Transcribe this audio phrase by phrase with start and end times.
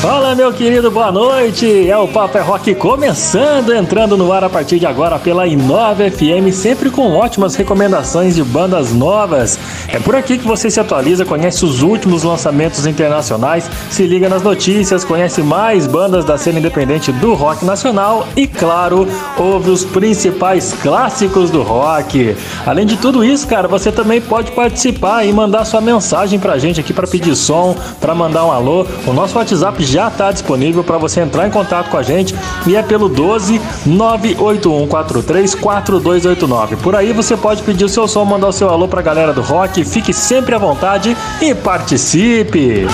[0.00, 1.90] Fala, meu querido, boa noite.
[1.90, 6.08] É o Papo é Rock começando, entrando no ar a partir de agora pela Inova
[6.08, 9.58] FM, sempre com ótimas recomendações de bandas novas.
[9.88, 14.40] É por aqui que você se atualiza, conhece os últimos lançamentos internacionais, se liga nas
[14.40, 20.74] notícias, conhece mais bandas da cena independente do rock nacional e, claro, ouve os principais
[20.80, 22.36] clássicos do rock.
[22.64, 26.78] Além de tudo isso, cara, você também pode participar e mandar sua mensagem pra gente
[26.78, 28.86] aqui para pedir som, para mandar um alô.
[29.04, 32.34] O nosso WhatsApp já está disponível para você entrar em contato com a gente
[32.66, 36.76] e é pelo 12 98143 4289.
[36.76, 39.32] Por aí você pode pedir o seu som, mandar o seu alô para a galera
[39.32, 39.84] do rock.
[39.84, 42.86] Fique sempre à vontade e participe!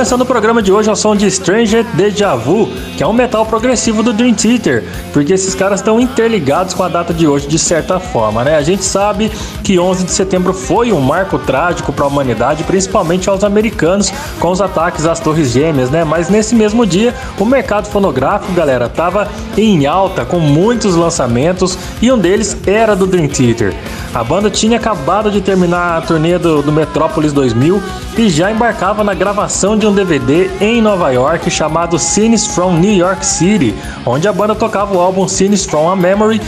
[0.00, 3.44] Começando o programa de hoje ao som de Stranger Deja Vu, que é um metal
[3.44, 7.58] progressivo do Dream Theater, porque esses caras estão interligados com a data de hoje de
[7.58, 8.56] certa forma, né?
[8.56, 9.30] A gente sabe
[9.62, 14.50] que 11 de setembro foi um marco trágico para a humanidade, principalmente aos americanos, com
[14.50, 16.02] os ataques às Torres Gêmeas, né?
[16.02, 22.10] Mas nesse mesmo dia, o mercado fonográfico, galera, tava em alta com muitos lançamentos e
[22.10, 23.74] um deles era do Dream Theater.
[24.14, 27.80] A banda tinha acabado de terminar a turnê do, do Metrópolis 2000
[28.16, 32.92] e já embarcava na gravação de um DVD em Nova York chamado Scenes from New
[32.92, 33.74] York City,
[34.06, 36.40] onde a banda tocava o álbum Scenes from a Memory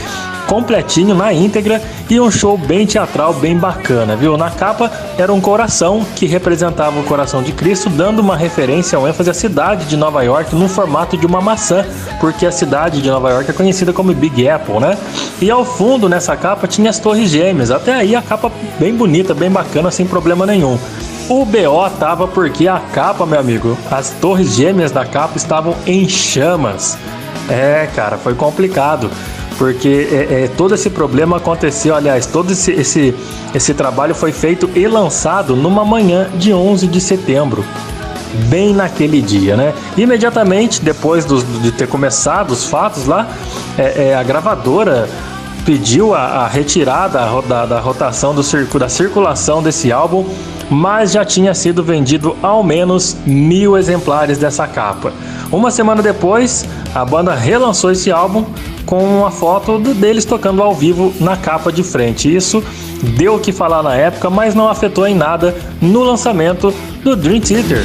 [0.47, 4.37] completinho na íntegra e um show bem teatral, bem bacana, viu?
[4.37, 9.09] Na capa era um coração que representava o coração de Cristo, dando uma referência ao
[9.09, 11.87] ênfase à cidade de Nova York no formato de uma maçã,
[12.21, 14.99] porque a cidade de Nova York é conhecida como Big Apple, né?
[15.41, 19.33] E ao fundo nessa capa tinha as Torres Gêmeas, até aí a capa bem bonita,
[19.33, 20.79] bem bacana, sem problema nenhum.
[21.33, 26.07] O BO tava porque a capa, meu amigo, as torres gêmeas da capa estavam em
[26.07, 26.99] chamas.
[27.49, 29.11] É, cara, foi complicado.
[29.57, 33.15] Porque é, é, todo esse problema aconteceu, aliás, todo esse, esse,
[33.55, 37.65] esse trabalho foi feito e lançado numa manhã de 11 de setembro
[38.51, 39.73] bem naquele dia, né?
[39.97, 43.27] Imediatamente depois de ter começado os fatos lá,
[43.79, 45.09] é, é, a gravadora
[45.65, 50.27] pediu a, a retirada da, da, rotação do circo, da circulação desse álbum
[50.73, 55.13] mas já tinha sido vendido ao menos mil exemplares dessa capa.
[55.51, 58.45] Uma semana depois, a banda relançou esse álbum
[58.87, 62.35] com uma foto deles tocando ao vivo na capa de frente.
[62.35, 62.65] Isso
[63.03, 67.41] deu o que falar na época, mas não afetou em nada no lançamento do Dream
[67.41, 67.85] Theater.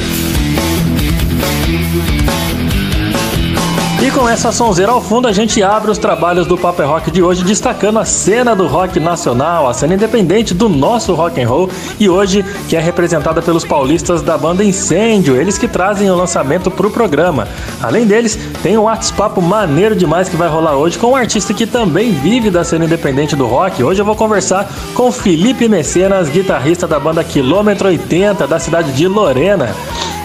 [4.08, 7.22] E com essa sonzeira ao fundo, a gente abre os trabalhos do Paper Rock de
[7.22, 11.68] hoje, destacando a cena do rock nacional, a cena independente do nosso rock and roll,
[12.00, 16.70] e hoje que é representada pelos paulistas da banda Incêndio, eles que trazem o lançamento
[16.70, 17.46] para o programa.
[17.82, 21.66] Além deles, tem um WhatsApp maneiro demais que vai rolar hoje com um artista que
[21.66, 23.84] também vive da cena independente do rock.
[23.84, 29.06] Hoje eu vou conversar com Felipe Mecenas, guitarrista da banda Quilômetro 80 da cidade de
[29.06, 29.76] Lorena.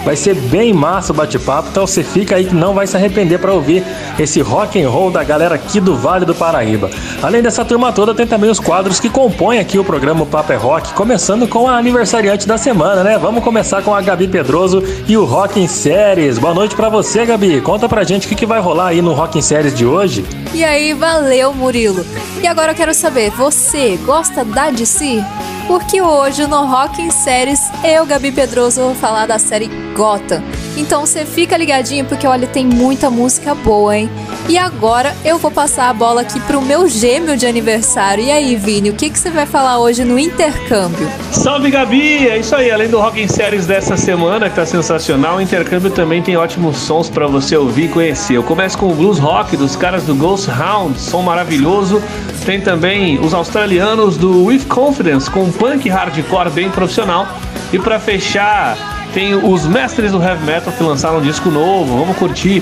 [0.04, 3.38] Vai ser bem massa o bate-papo, então você fica aí que não vai se arrepender
[3.38, 3.82] para ouvir
[4.18, 6.90] esse rock and roll da galera aqui do Vale do Paraíba.
[7.22, 10.56] Além dessa turma toda, tem também os quadros que compõem aqui o programa Papo é
[10.56, 13.18] Rock, começando com a aniversariante da semana, né?
[13.18, 16.38] Vamos começar com a Gabi Pedroso e o Rock em Séries.
[16.38, 17.60] Boa noite para você, Gabi.
[17.62, 20.24] Conta pra gente o que, que vai rolar aí no Rock em Séries de hoje.
[20.52, 22.04] E aí, valeu, Murilo.
[22.42, 25.22] E agora eu quero saber, você gosta da DC?
[25.66, 30.42] Porque hoje no Rock em Séries, eu, Gabi Pedroso, vou falar da série Gotham.
[30.76, 34.10] Então você fica ligadinho porque olha, tem muita música boa, hein?
[34.46, 38.22] E agora eu vou passar a bola aqui pro meu gêmeo de aniversário.
[38.22, 41.08] E aí, Vini, o que, que você vai falar hoje no intercâmbio?
[41.32, 42.28] Salve, Gabi!
[42.28, 45.90] É isso aí, além do Rock em Séries dessa semana, que tá sensacional, o intercâmbio
[45.90, 48.36] também tem ótimos sons para você ouvir e conhecer.
[48.36, 52.02] Eu começo com o blues rock dos caras do Ghost Hound, som maravilhoso.
[52.44, 57.26] Tem também os australianos do With Confidence, com punk hardcore bem profissional.
[57.72, 61.96] E para fechar, tem os mestres do heavy metal que lançaram um disco novo.
[61.98, 62.60] Vamos curtir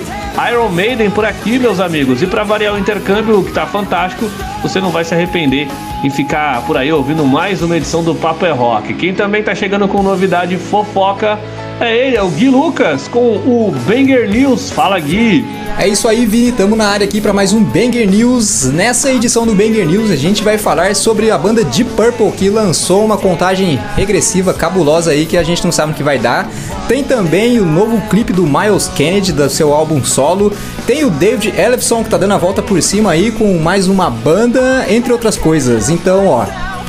[0.50, 2.22] Iron Maiden por aqui, meus amigos.
[2.22, 5.66] E para variar o intercâmbio, que tá fantástico, você não vai se arrepender
[6.04, 8.92] em ficar por aí ouvindo mais uma edição do Papo é Rock.
[8.94, 11.38] Quem também tá chegando com novidade fofoca
[11.82, 14.70] É ele, é o Gui Lucas com o Banger News.
[14.70, 15.44] Fala, Gui.
[15.76, 16.50] É isso aí, Vini.
[16.50, 18.66] Estamos na área aqui para mais um Banger News.
[18.66, 22.48] Nessa edição do Banger News, a gente vai falar sobre a banda Deep Purple que
[22.48, 26.48] lançou uma contagem regressiva cabulosa aí que a gente não sabe o que vai dar.
[26.86, 30.52] Tem também o novo clipe do Miles Kennedy do seu álbum solo.
[30.86, 34.08] Tem o David Ellefson que tá dando a volta por cima aí com mais uma
[34.08, 35.90] banda, entre outras coisas.
[35.90, 36.46] Então, ó,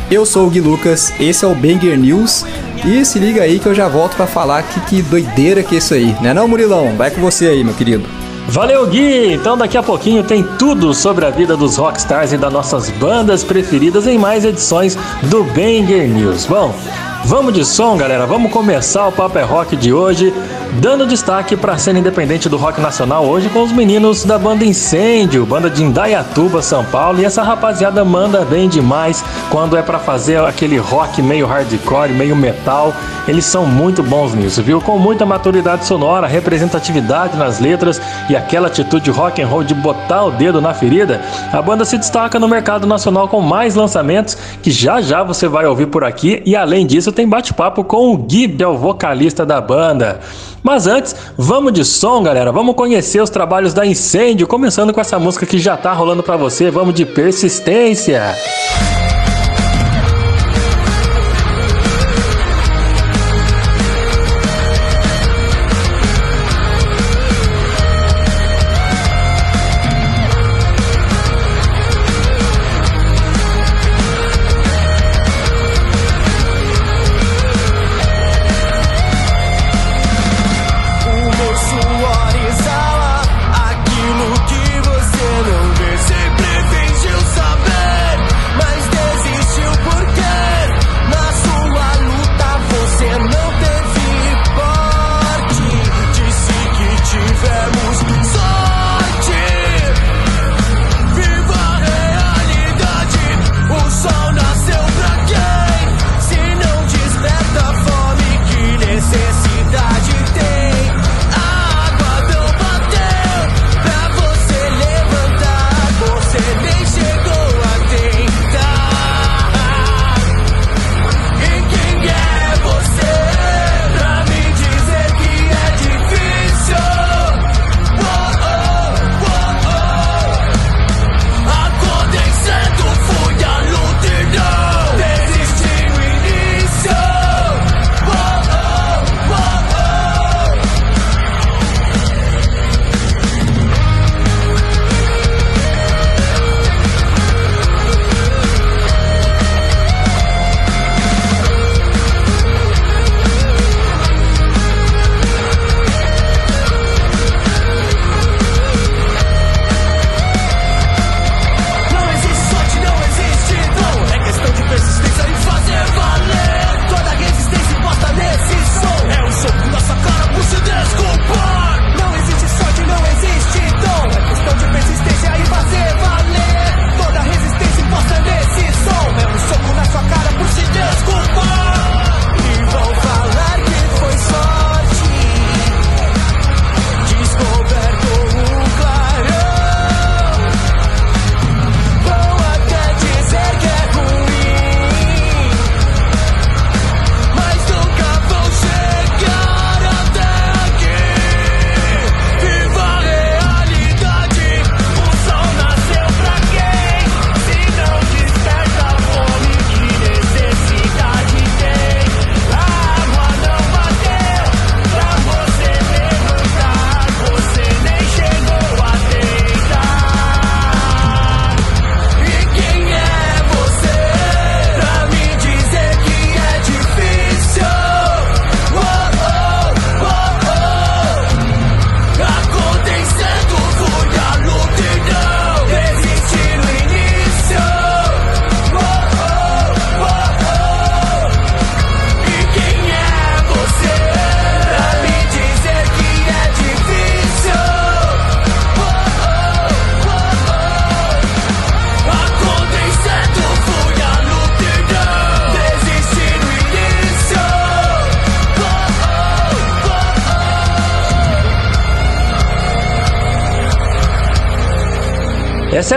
[0.10, 2.46] eu sou o Gui Lucas, esse é o Banger News.
[2.86, 5.78] E se liga aí que eu já volto para falar que, que doideira que é
[5.78, 6.96] isso aí, né não, Murilão?
[6.98, 8.08] Vai com você aí, meu querido.
[8.48, 9.34] Valeu, Gui!
[9.34, 13.44] Então daqui a pouquinho tem tudo sobre a vida dos rockstars e das nossas bandas
[13.44, 16.46] preferidas em mais edições do Banger News.
[16.46, 16.76] Bom,
[17.26, 18.26] vamos de som, galera.
[18.26, 20.34] Vamos começar o Papo é Rock de hoje
[20.80, 24.66] dando destaque para a cena independente do rock nacional hoje com os meninos da banda
[24.66, 30.00] Incêndio, banda de Indaiatuba, São Paulo, e essa rapaziada manda bem demais quando é para
[30.00, 32.94] fazer aquele rock meio hardcore, meio metal.
[33.28, 34.82] Eles são muito bons nisso, viu?
[34.82, 40.24] Com muita maturidade sonora, representatividade nas letras e aquela atitude rock and roll de botar
[40.24, 41.22] o dedo na ferida,
[41.52, 45.66] a banda se destaca no mercado nacional com mais lançamentos que já já você vai
[45.66, 49.46] ouvir por aqui e além disso tem bate-papo com o Gui, que é o vocalista
[49.46, 50.20] da banda.
[50.62, 52.52] Mas antes, vamos de som, galera.
[52.52, 56.38] Vamos conhecer os trabalhos da Incêndio, começando com essa música que já tá rolando para
[56.38, 56.72] você.
[56.72, 58.24] Vamos de persistência.
[58.30, 58.93] Aquilo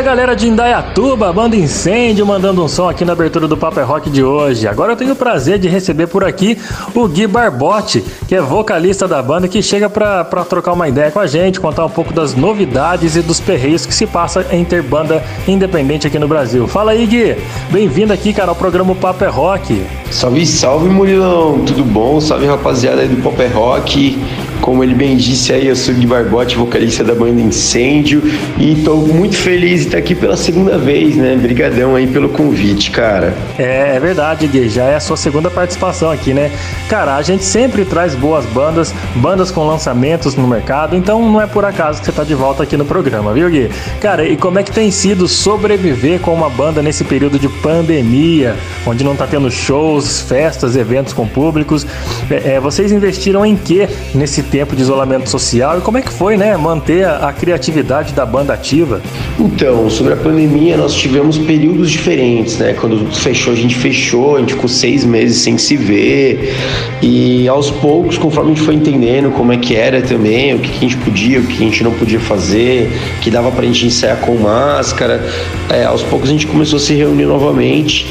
[0.06, 4.22] galera de Indaiatuba, banda Incêndio, mandando um som aqui na abertura do Paper Rock de
[4.22, 4.68] hoje.
[4.68, 6.56] Agora eu tenho o prazer de receber por aqui
[6.94, 11.18] o Gui Barbotti, que é vocalista da banda, que chega pra trocar uma ideia com
[11.18, 14.80] a gente, contar um pouco das novidades e dos perreios que se passa em ter
[14.80, 16.68] banda independente aqui no Brasil.
[16.68, 17.36] Fala aí, Gui.
[17.72, 19.84] Bem-vindo aqui, cara, ao programa Paper Rock.
[20.12, 21.64] Salve, salve, Murilão.
[21.66, 22.20] Tudo bom?
[22.20, 24.16] Salve, rapaziada aí do Paper Rock.
[24.66, 28.20] Como ele bem disse aí, eu sou Gui Barbotti, vocalista da banda Incêndio,
[28.58, 31.36] e tô muito feliz de estar aqui pela segunda vez, né?
[31.40, 33.32] Brigadão aí pelo convite, cara.
[33.56, 36.50] É, é verdade, Gui, já é a sua segunda participação aqui, né?
[36.88, 41.46] Cara, a gente sempre traz boas bandas, bandas com lançamentos no mercado, então não é
[41.46, 43.70] por acaso que você tá de volta aqui no programa, viu, Gui?
[44.00, 48.56] Cara, e como é que tem sido sobreviver com uma banda nesse período de pandemia,
[48.86, 51.86] onde não tá tendo shows, festas, eventos com públicos?
[52.30, 56.12] É, é, vocês investiram em quê nesse tempo de isolamento social e como é que
[56.12, 59.00] foi, né, manter a, a criatividade da banda ativa?
[59.38, 62.74] Então, sobre a pandemia, nós tivemos períodos diferentes, né?
[62.74, 66.54] Quando fechou, a gente fechou, a gente ficou seis meses sem se ver
[67.02, 70.70] e aos poucos, conforme a gente foi entendendo como é que era também, o que,
[70.70, 72.90] que a gente podia, o que a gente não podia fazer,
[73.20, 75.24] que dava pra gente ensaiar com máscara,
[75.68, 78.06] é, aos poucos a gente começou a se reunir novamente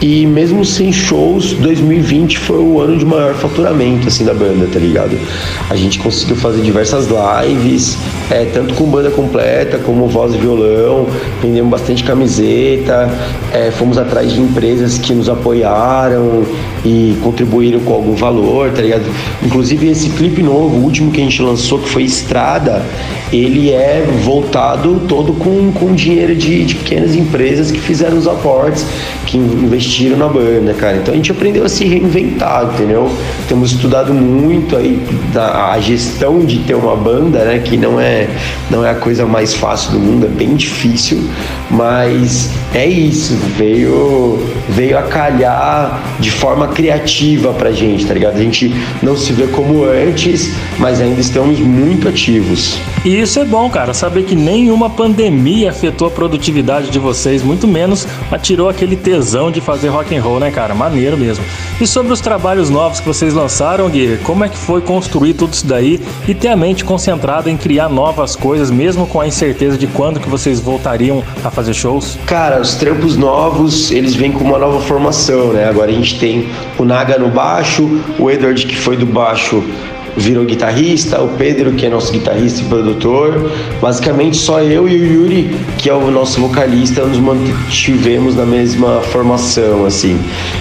[0.00, 4.78] e mesmo sem shows, 2020 foi o ano de maior faturamento, assim, da banda, tá
[4.78, 5.18] ligado?
[5.68, 7.98] A gente conseguiu fazer diversas lives,
[8.30, 11.06] é, tanto com banda completa como voz e violão,
[11.42, 13.10] vendemos bastante camiseta,
[13.52, 16.44] é, fomos atrás de empresas que nos apoiaram
[16.84, 19.04] e contribuíram com algum valor, tá ligado?
[19.42, 22.82] Inclusive esse clipe novo, o último que a gente lançou, que foi Estrada,
[23.32, 28.86] ele é voltado todo com, com dinheiro de, de pequenas empresas que fizeram os aportes,
[29.34, 30.96] que investiram na banda, cara.
[30.96, 33.10] Então a gente aprendeu a se reinventar, entendeu?
[33.48, 35.02] Temos estudado muito aí
[35.36, 37.58] a gestão de ter uma banda, né?
[37.58, 38.28] Que não é,
[38.70, 41.28] não é a coisa mais fácil do mundo, é bem difícil,
[41.70, 44.38] mas é isso, veio,
[44.68, 48.36] veio a calhar de forma criativa pra gente, tá ligado?
[48.36, 48.72] A gente
[49.02, 52.78] não se vê como antes, mas ainda estamos muito ativos.
[53.04, 57.66] E isso é bom, cara, saber que nenhuma pandemia afetou a produtividade de vocês, muito
[57.66, 58.06] menos
[58.44, 60.74] tirou aquele tesão de fazer rock and roll, né, cara?
[60.74, 61.44] Maneiro mesmo.
[61.80, 65.52] E sobre os trabalhos novos que vocês lançaram, Gui, como é que foi construir tudo
[65.52, 69.78] isso daí e ter a mente concentrada em criar novas coisas, mesmo com a incerteza
[69.78, 72.18] de quando que vocês voltariam a fazer shows?
[72.26, 75.68] Cara, os trampos novos, eles vêm com uma nova formação, né?
[75.68, 79.62] Agora a gente tem o Naga no baixo, o Edward que foi do baixo
[80.16, 83.50] virou guitarrista, o Pedro, que é nosso guitarrista e produtor.
[83.80, 89.00] Basicamente, só eu e o Yuri, que é o nosso vocalista, nos mantivemos na mesma
[89.00, 90.18] formação, assim.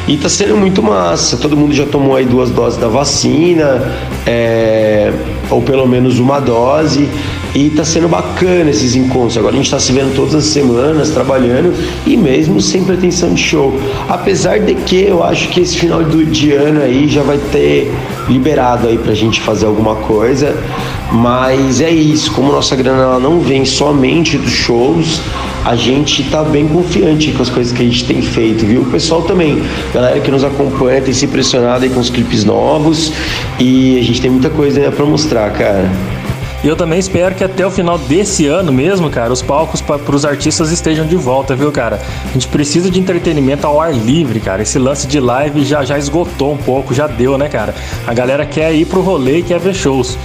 [0.08, 1.38] E tá sendo muito massa.
[1.38, 3.94] Todo mundo já tomou aí duas doses da vacina,
[4.26, 5.12] é...
[5.50, 7.10] ou pelo menos uma dose.
[7.56, 9.38] E tá sendo bacana esses encontros.
[9.38, 11.74] Agora a gente tá se vendo todas as semanas, trabalhando
[12.06, 13.80] e mesmo sem pretensão de show.
[14.10, 17.94] Apesar de que eu acho que esse final do, de ano aí já vai ter
[18.28, 20.56] liberado aí pra gente fazer alguma coisa.
[21.12, 25.22] Mas é isso, como nossa grana não vem somente dos shows,
[25.64, 28.82] a gente tá bem confiante com as coisas que a gente tem feito, viu?
[28.82, 29.62] O pessoal também,
[29.94, 33.14] galera que nos acompanha tem se impressionado aí com os clipes novos
[33.60, 35.90] e a gente tem muita coisa para mostrar, cara.
[36.64, 40.16] E eu também espero que até o final desse ano mesmo, cara, os palcos para
[40.16, 42.00] os artistas estejam de volta, viu, cara?
[42.24, 44.62] A gente precisa de entretenimento ao ar livre, cara.
[44.62, 47.76] Esse lance de live já, já esgotou um pouco, já deu, né, cara?
[48.08, 50.18] A galera quer ir pro rolê e quer ver shows.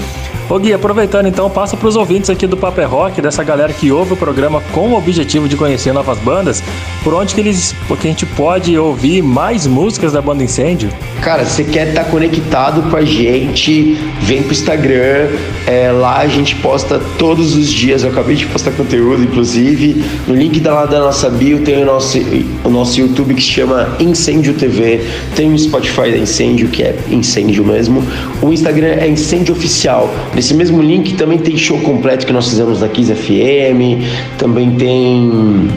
[0.51, 3.93] Ô Gui, aproveitando então, passa para os ouvintes aqui do Paper Rock, dessa galera que
[3.93, 6.63] ouve o programa com o objetivo de conhecer novas bandas,
[7.05, 10.89] por onde que eles, que a gente pode ouvir mais músicas da banda Incêndio?
[11.21, 15.29] Cara, você quer estar tá conectado com a gente, vem pro Instagram,
[15.67, 20.35] é, lá a gente posta todos os dias, eu acabei de postar conteúdo, inclusive, no
[20.35, 22.19] link da lá da nossa bio tem o nosso,
[22.65, 25.05] o nosso YouTube que se chama Incêndio TV,
[25.37, 28.03] tem o Spotify da Incêndio, que é Incêndio mesmo,
[28.41, 32.81] o Instagram é Incêndio Oficial, Nesse mesmo link também tem show completo que nós fizemos
[32.81, 35.69] na Kiss FM, também tem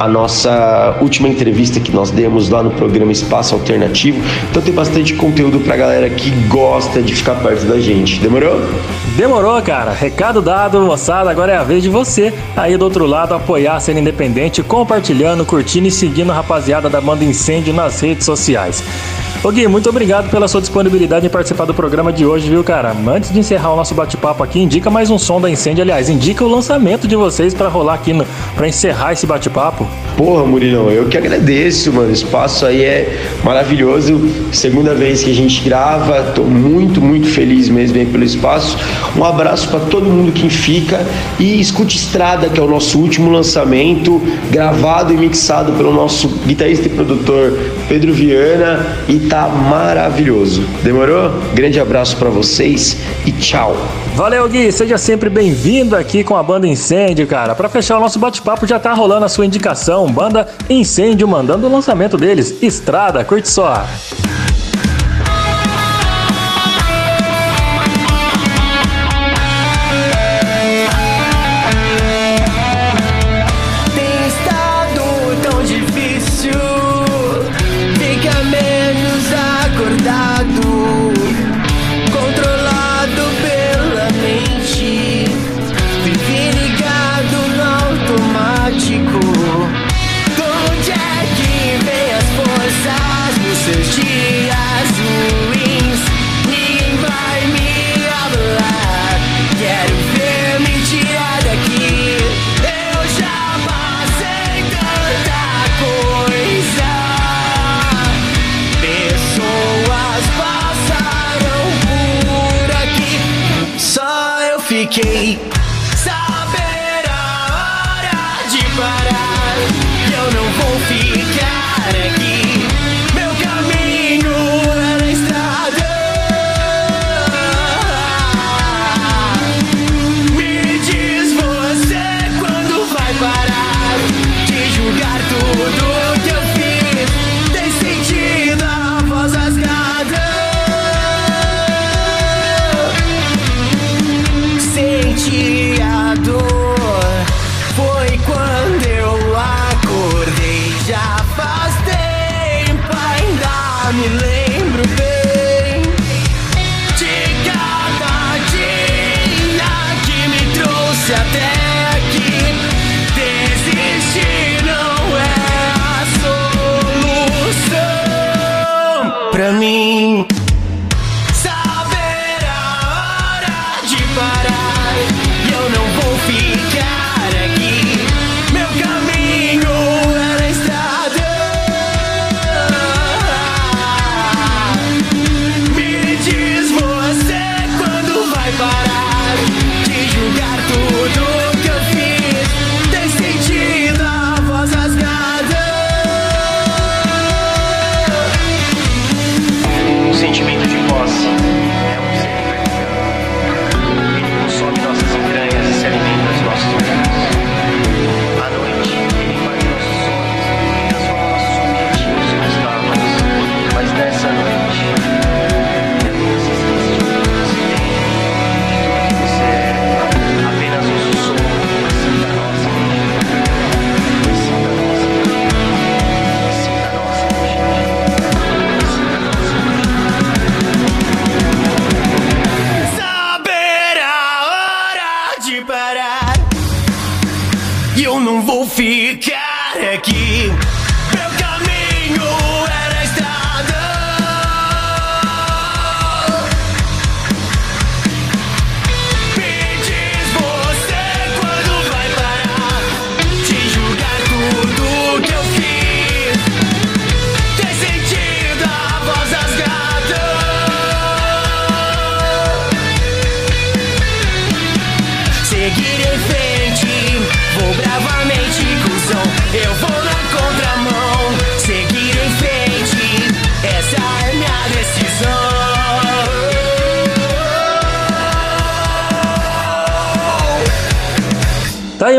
[0.00, 4.20] a nossa última entrevista que nós demos lá no programa Espaço Alternativo.
[4.50, 8.18] Então tem bastante conteúdo pra galera que gosta de ficar perto da gente.
[8.18, 8.60] Demorou?
[9.16, 9.92] Demorou, cara.
[9.92, 11.30] Recado dado, moçada.
[11.30, 15.46] Agora é a vez de você aí do outro lado apoiar a cena independente, compartilhando,
[15.46, 18.82] curtindo e seguindo a rapaziada da banda Incêndio nas redes sociais.
[19.44, 22.96] Ô Gui, muito obrigado pela sua disponibilidade em participar do programa de hoje, viu, cara?
[23.06, 25.82] Antes de encerrar o nosso bate-papo aqui, indica mais um som da Incêndio.
[25.82, 28.24] Aliás, indica o lançamento de vocês para rolar aqui no,
[28.56, 29.86] pra encerrar esse bate-papo.
[30.16, 32.08] Porra, Murilão, eu que agradeço, mano.
[32.08, 34.18] O espaço aí é maravilhoso.
[34.50, 38.78] Segunda vez que a gente grava, tô muito, muito feliz mesmo aí pelo espaço.
[39.14, 41.04] Um abraço para todo mundo que fica
[41.38, 46.86] e escute Estrada, que é o nosso último lançamento, gravado e mixado pelo nosso guitarrista
[46.86, 47.58] e produtor
[47.88, 50.62] Pedro Viana e tá maravilhoso.
[50.82, 51.30] Demorou?
[51.54, 53.76] Grande abraço para vocês e tchau.
[54.14, 54.70] Valeu, Gui.
[54.70, 57.54] Seja sempre bem-vindo aqui com a banda Incêndio, cara.
[57.54, 60.10] Para fechar o nosso bate-papo, já tá rolando a sua indicação.
[60.10, 62.62] Banda Incêndio mandando o lançamento deles.
[62.62, 63.84] Estrada, curte só.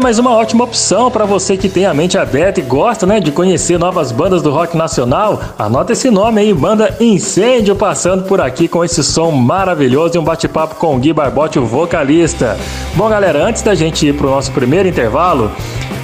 [0.06, 3.32] Mais uma ótima opção para você que tem a mente aberta e gosta, né, de
[3.32, 5.42] conhecer novas bandas do rock nacional.
[5.58, 10.24] Anota esse nome aí, banda Incêndio, passando por aqui com esse som maravilhoso e um
[10.24, 12.56] bate-papo com o Gui Barbotti, o vocalista.
[12.94, 15.52] Bom, galera, antes da gente ir pro nosso primeiro intervalo,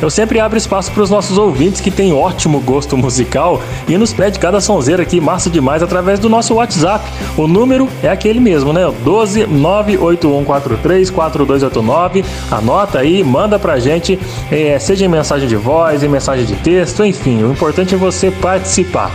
[0.02, 4.14] eu sempre abro espaço para os nossos ouvintes que têm ótimo gosto musical e nos
[4.14, 7.06] pede cada sonzeira aqui, massa demais, através do nosso WhatsApp.
[7.38, 8.92] O número é aquele mesmo, né?
[9.04, 12.26] 12 98143 4289.
[12.50, 14.20] Anota aí, manda pra gente,
[14.52, 18.32] é, seja em mensagem de voz, em mensagem de texto, enfim, o importante é você
[18.32, 19.12] participar.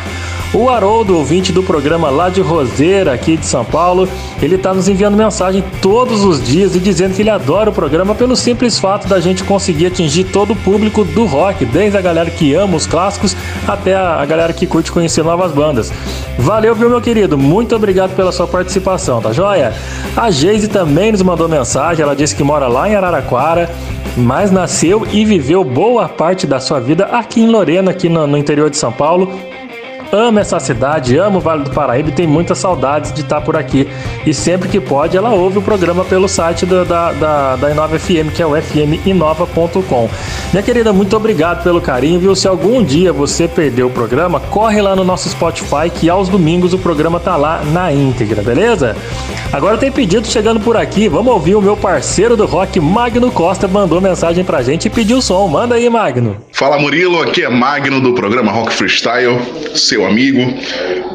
[0.57, 4.09] O Haroldo, ouvinte do programa lá de Roseira, aqui de São Paulo,
[4.41, 8.15] ele tá nos enviando mensagem todos os dias e dizendo que ele adora o programa
[8.15, 12.31] pelo simples fato da gente conseguir atingir todo o público do rock, desde a galera
[12.31, 13.37] que ama os clássicos
[13.69, 15.93] até a galera que curte conhecer novas bandas.
[16.39, 17.37] Valeu, viu, meu querido?
[17.37, 19.75] Muito obrigado pela sua participação, tá joia?
[20.17, 23.71] A Geise também nos mandou mensagem, ela disse que mora lá em Araraquara,
[24.17, 28.39] mas nasceu e viveu boa parte da sua vida aqui em Lorena, aqui no, no
[28.39, 29.31] interior de São Paulo
[30.13, 33.57] ama essa cidade, ama o Vale do Paraíba e tem muitas saudades de estar por
[33.57, 33.89] aqui.
[34.25, 37.99] E sempre que pode, ela ouve o programa pelo site da, da, da, da Inova
[37.99, 40.09] FM, que é o fminova.com.
[40.53, 42.35] Minha querida, muito obrigado pelo carinho, viu?
[42.35, 46.73] Se algum dia você perdeu o programa, corre lá no nosso Spotify, que aos domingos
[46.73, 48.97] o programa tá lá na íntegra, beleza?
[49.53, 51.09] Agora tem pedido chegando por aqui.
[51.09, 55.23] Vamos ouvir o meu parceiro do rock, Magno Costa, mandou mensagem pra gente e pediu
[55.23, 55.47] som.
[55.47, 56.37] Manda aí, Magno.
[56.53, 59.39] Fala Murilo, aqui é Magno do programa Rock Freestyle,
[59.97, 60.43] seu amigo.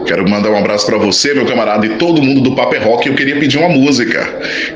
[0.07, 3.07] Quero mandar um abraço para você, meu camarada, e todo mundo do Paper Rock.
[3.07, 4.27] Eu queria pedir uma música.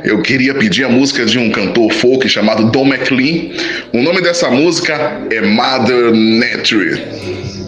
[0.04, 3.50] Eu queria pedir a música de um cantor folk chamado Don McLean.
[3.92, 7.02] O nome dessa música é Mother Nature.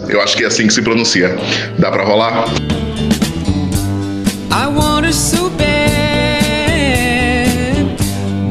[0.08, 1.36] Eu acho que é assim que se pronuncia.
[1.78, 2.44] Dá para rolar?
[4.50, 5.68] I want so bad.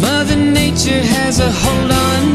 [0.02, 2.26] Mother Nature has a hold on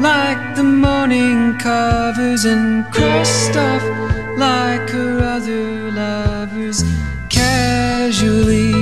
[0.00, 3.82] like the morning covers and crossed off
[4.38, 6.82] like her other lovers
[7.28, 8.72] casually.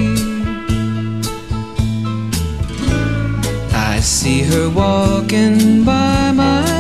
[3.73, 6.78] I see her walking by my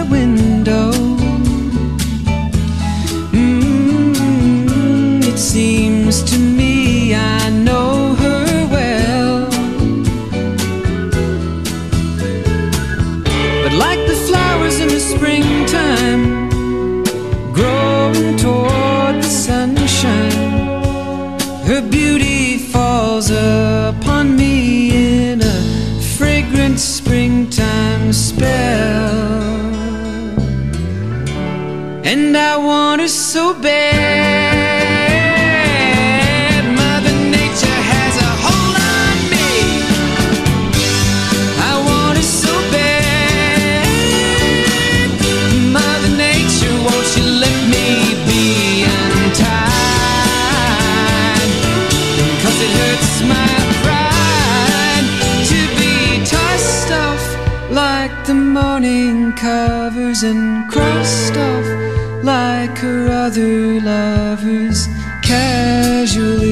[59.38, 64.88] covers and crossed off like her other lovers
[65.22, 66.48] casually.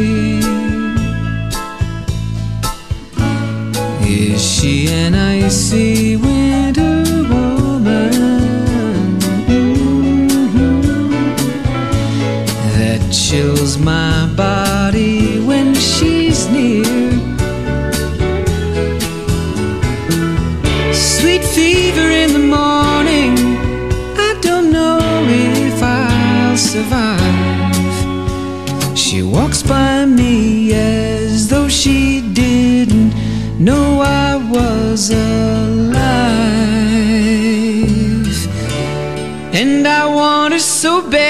[40.97, 41.26] Want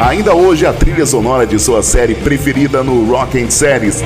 [0.01, 4.03] Ainda hoje a trilha sonora de sua série preferida no Rock and Series.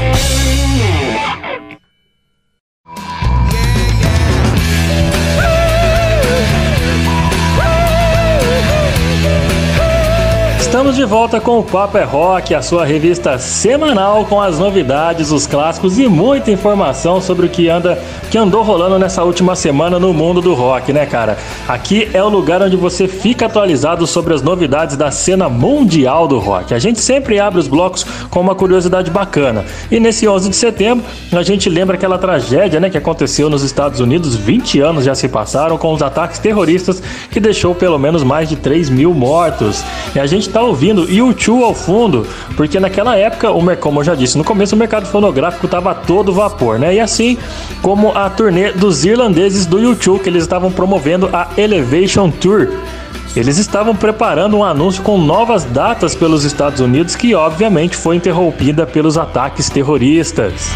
[11.13, 15.99] Volta com o Papo é Rock, a sua revista semanal com as novidades, os clássicos
[15.99, 20.41] e muita informação sobre o que anda, que andou rolando nessa última semana no mundo
[20.41, 21.37] do rock, né, cara?
[21.69, 26.39] Aqui é o lugar onde você fica atualizado sobre as novidades da cena mundial do
[26.39, 26.73] rock.
[26.73, 29.67] A gente sempre abre os blocos com uma curiosidade bacana.
[29.91, 34.01] E nesse 11 de setembro, a gente lembra aquela tragédia, né, que aconteceu nos Estados
[34.01, 38.49] Unidos, 20 anos já se passaram com os ataques terroristas que deixou pelo menos mais
[38.49, 39.85] de 3 mil mortos.
[40.15, 44.39] E a gente tá ouvindo U2 ao fundo, porque naquela época, como eu já disse
[44.39, 46.95] no começo, o mercado fonográfico estava todo vapor, né?
[46.95, 47.37] E assim
[47.83, 52.69] como a turnê dos irlandeses do U2, que eles estavam promovendo a Elevation Tour.
[53.35, 58.87] Eles estavam preparando um anúncio com novas datas pelos Estados Unidos, que obviamente foi interrompida
[58.87, 60.71] pelos ataques terroristas.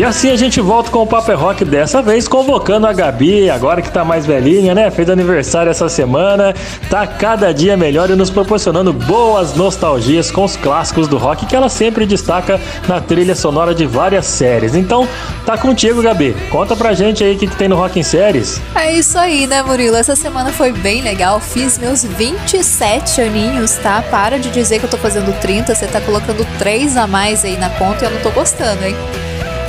[0.00, 3.50] E assim a gente volta com o Paper é Rock dessa vez, convocando a Gabi,
[3.50, 4.90] agora que tá mais velhinha, né?
[4.90, 6.54] Fez aniversário essa semana,
[6.88, 11.54] tá cada dia melhor e nos proporcionando boas nostalgias com os clássicos do rock que
[11.54, 12.58] ela sempre destaca
[12.88, 14.74] na trilha sonora de várias séries.
[14.74, 15.06] Então,
[15.44, 16.34] tá contigo, Gabi.
[16.48, 18.58] Conta pra gente aí o que, que tem no Rock em Séries.
[18.74, 19.96] É isso aí, né, Murilo?
[19.96, 21.40] Essa semana foi bem legal.
[21.40, 24.02] Fiz meus 27 aninhos, tá?
[24.10, 27.58] Para de dizer que eu tô fazendo 30, você tá colocando 3 a mais aí
[27.58, 28.96] na conta e eu não tô gostando, hein?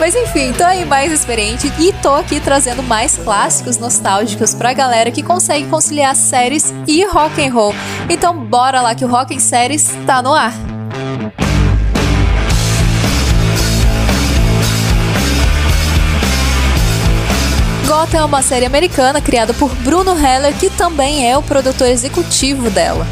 [0.02, 5.12] Mas enfim, tô aí mais experiente e tô aqui trazendo mais clássicos nostálgicos pra galera
[5.12, 7.76] que consegue conciliar séries e rock and roll.
[8.10, 10.54] Então bora lá que o Rock em Séries tá no ar.
[17.86, 22.72] Gotham é uma série americana criada por Bruno Heller, que também é o produtor executivo
[22.72, 23.06] dela.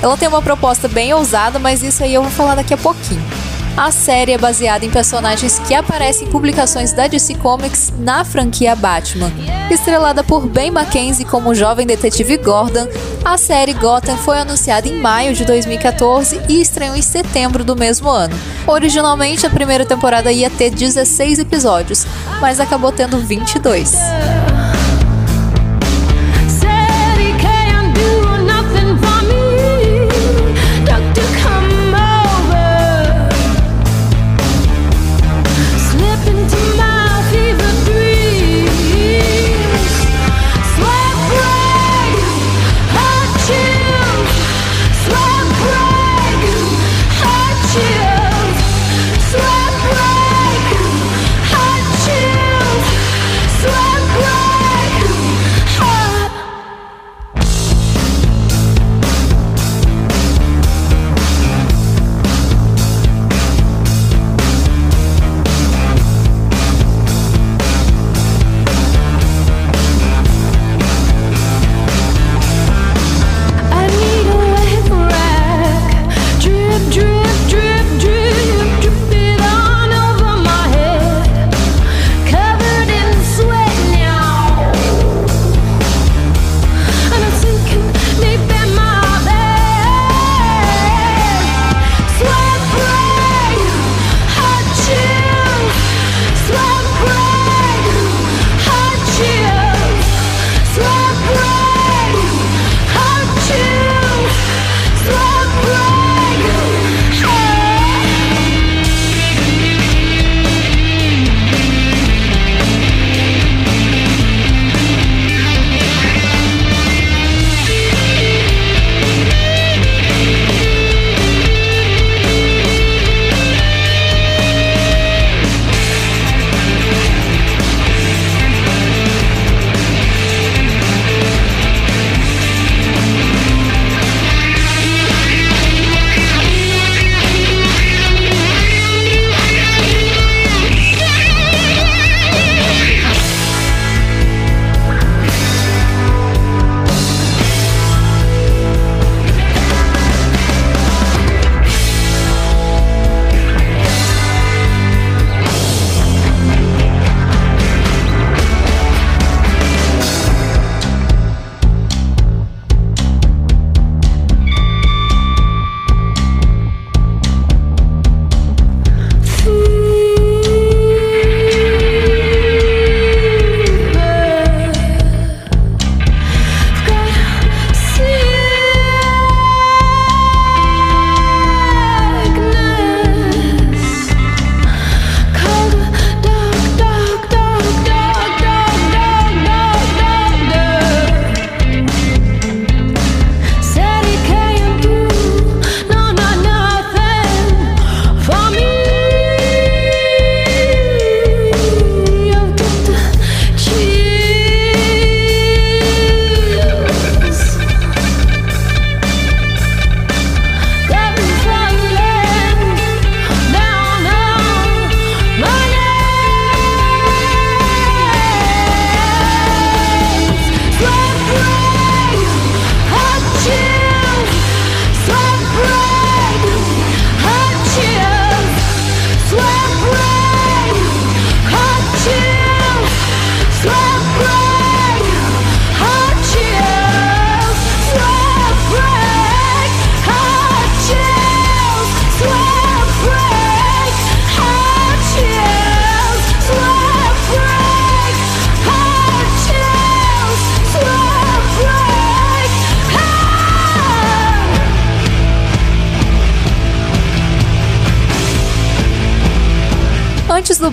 [0.00, 3.37] Ela tem uma proposta bem ousada, mas isso aí eu vou falar daqui a pouquinho.
[3.78, 8.74] A série é baseada em personagens que aparecem em publicações da DC Comics na franquia
[8.74, 9.30] Batman.
[9.70, 12.88] Estrelada por Ben McKenzie como o jovem detetive Gordon,
[13.24, 18.10] a série Gotham foi anunciada em maio de 2014 e estreou em setembro do mesmo
[18.10, 18.34] ano.
[18.66, 22.04] Originalmente, a primeira temporada ia ter 16 episódios,
[22.40, 23.92] mas acabou tendo 22.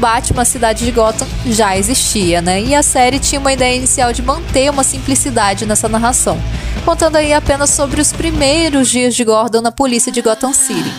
[0.06, 2.62] Batman, cidade de Gotham já existia, né?
[2.62, 6.40] E a série tinha uma ideia inicial de manter uma simplicidade nessa narração,
[6.86, 10.92] contando aí apenas sobre os primeiros dias de Gordon na polícia de Gotham City.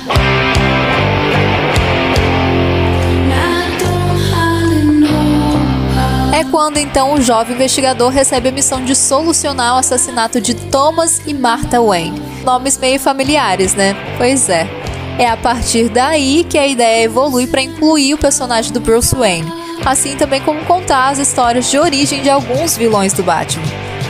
[6.34, 11.22] É quando então o jovem investigador recebe a missão de solucionar o assassinato de Thomas
[11.24, 12.20] e Martha Wayne.
[12.44, 13.94] Nomes meio familiares, né?
[14.18, 14.75] Pois é.
[15.18, 19.50] É a partir daí que a ideia evolui para incluir o personagem do Bruce Wayne,
[19.84, 23.64] assim também como contar as histórias de origem de alguns vilões do Batman.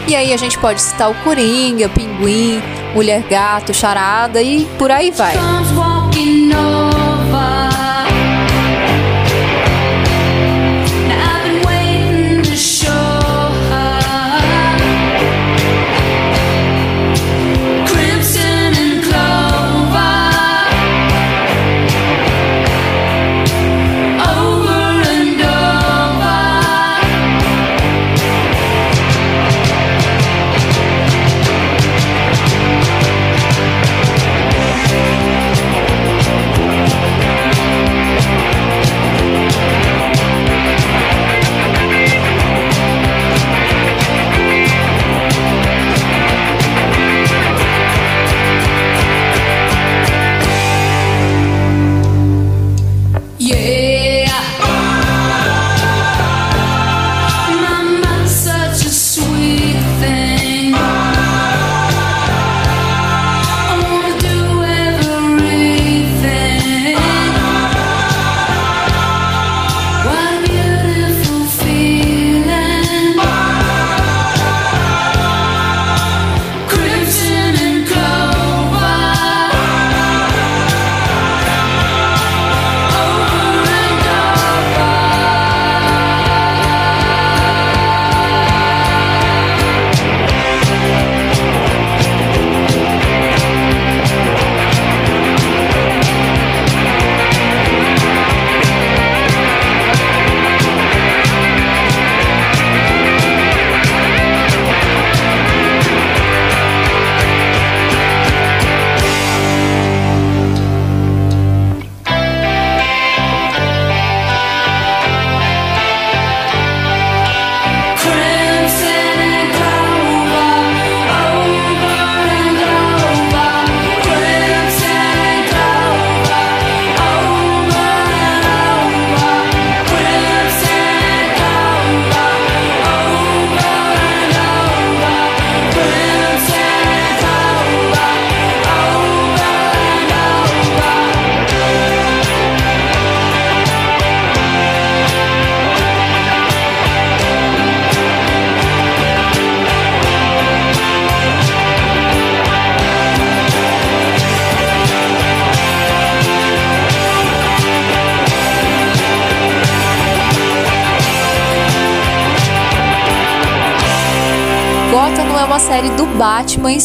[0.09, 2.61] E aí a gente pode citar o Coringa, Pinguim,
[2.95, 5.35] Mulher Gato, Charada e por aí vai.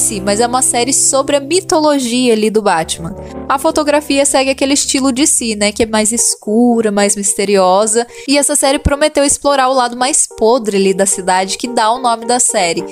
[0.02, 3.16] Si, mas é uma série sobre a mitologia ali do Batman.
[3.47, 8.38] A fotografia segue aquele estilo de si, né, que é mais escura, mais misteriosa, e
[8.38, 12.26] essa série prometeu explorar o lado mais podre ali da cidade que dá o nome
[12.26, 12.84] da série.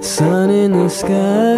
[0.00, 1.57] Sun in the sky,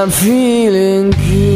[0.00, 1.49] I'm feeling segundo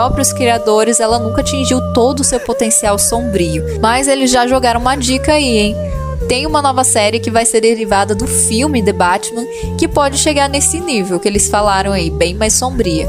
[0.00, 3.62] próprios criadores, ela nunca atingiu todo o seu potencial sombrio.
[3.82, 5.76] Mas eles já jogaram uma dica aí, hein?
[6.26, 9.44] Tem uma nova série que vai ser derivada do filme The Batman,
[9.76, 13.06] que pode chegar nesse nível que eles falaram aí, bem mais sombria.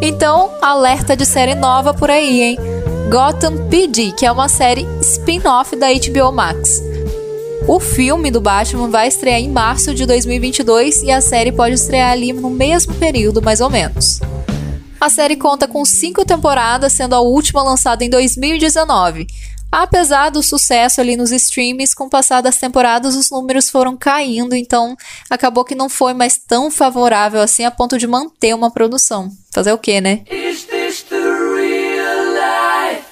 [0.00, 2.58] Então, alerta de série nova por aí, hein?
[3.10, 6.80] Gotham PD, que é uma série spin-off da HBO Max.
[7.66, 12.12] O filme do Batman vai estrear em março de 2022 e a série pode estrear
[12.12, 14.20] ali no mesmo período, mais ou menos.
[15.02, 19.26] A série conta com cinco temporadas, sendo a última lançada em 2019.
[19.72, 24.54] Apesar do sucesso ali nos streams, com o passar das temporadas os números foram caindo,
[24.54, 24.94] então
[25.28, 29.28] acabou que não foi mais tão favorável assim a ponto de manter uma produção.
[29.52, 30.22] Fazer o quê, né?
[30.30, 32.34] Is this the real
[32.92, 33.04] life?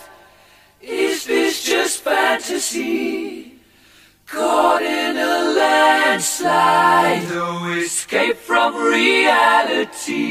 [0.80, 3.58] Is this just fantasy?
[4.26, 5.38] Caught in a
[6.14, 10.30] landslide, no escape from reality.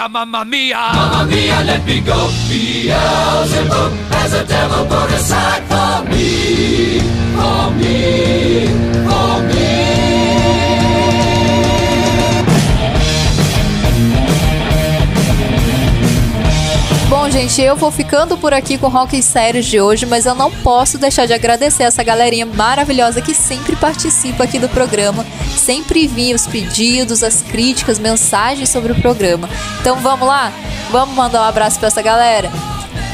[0.00, 0.92] Mia, mamma mia.
[0.94, 2.30] Mamma mia, let me go.
[2.48, 7.00] Beelzebub has a devil put aside for me.
[7.36, 8.66] For me.
[9.06, 9.90] For me.
[17.30, 20.98] gente, eu vou ficando por aqui com Rock Sérios de hoje, mas eu não posso
[20.98, 25.24] deixar de agradecer essa galerinha maravilhosa que sempre participa aqui do programa,
[25.70, 29.48] sempre envia os pedidos, as críticas, mensagens sobre o programa.
[29.80, 30.52] Então vamos lá?
[30.90, 32.50] Vamos mandar um abraço para essa galera?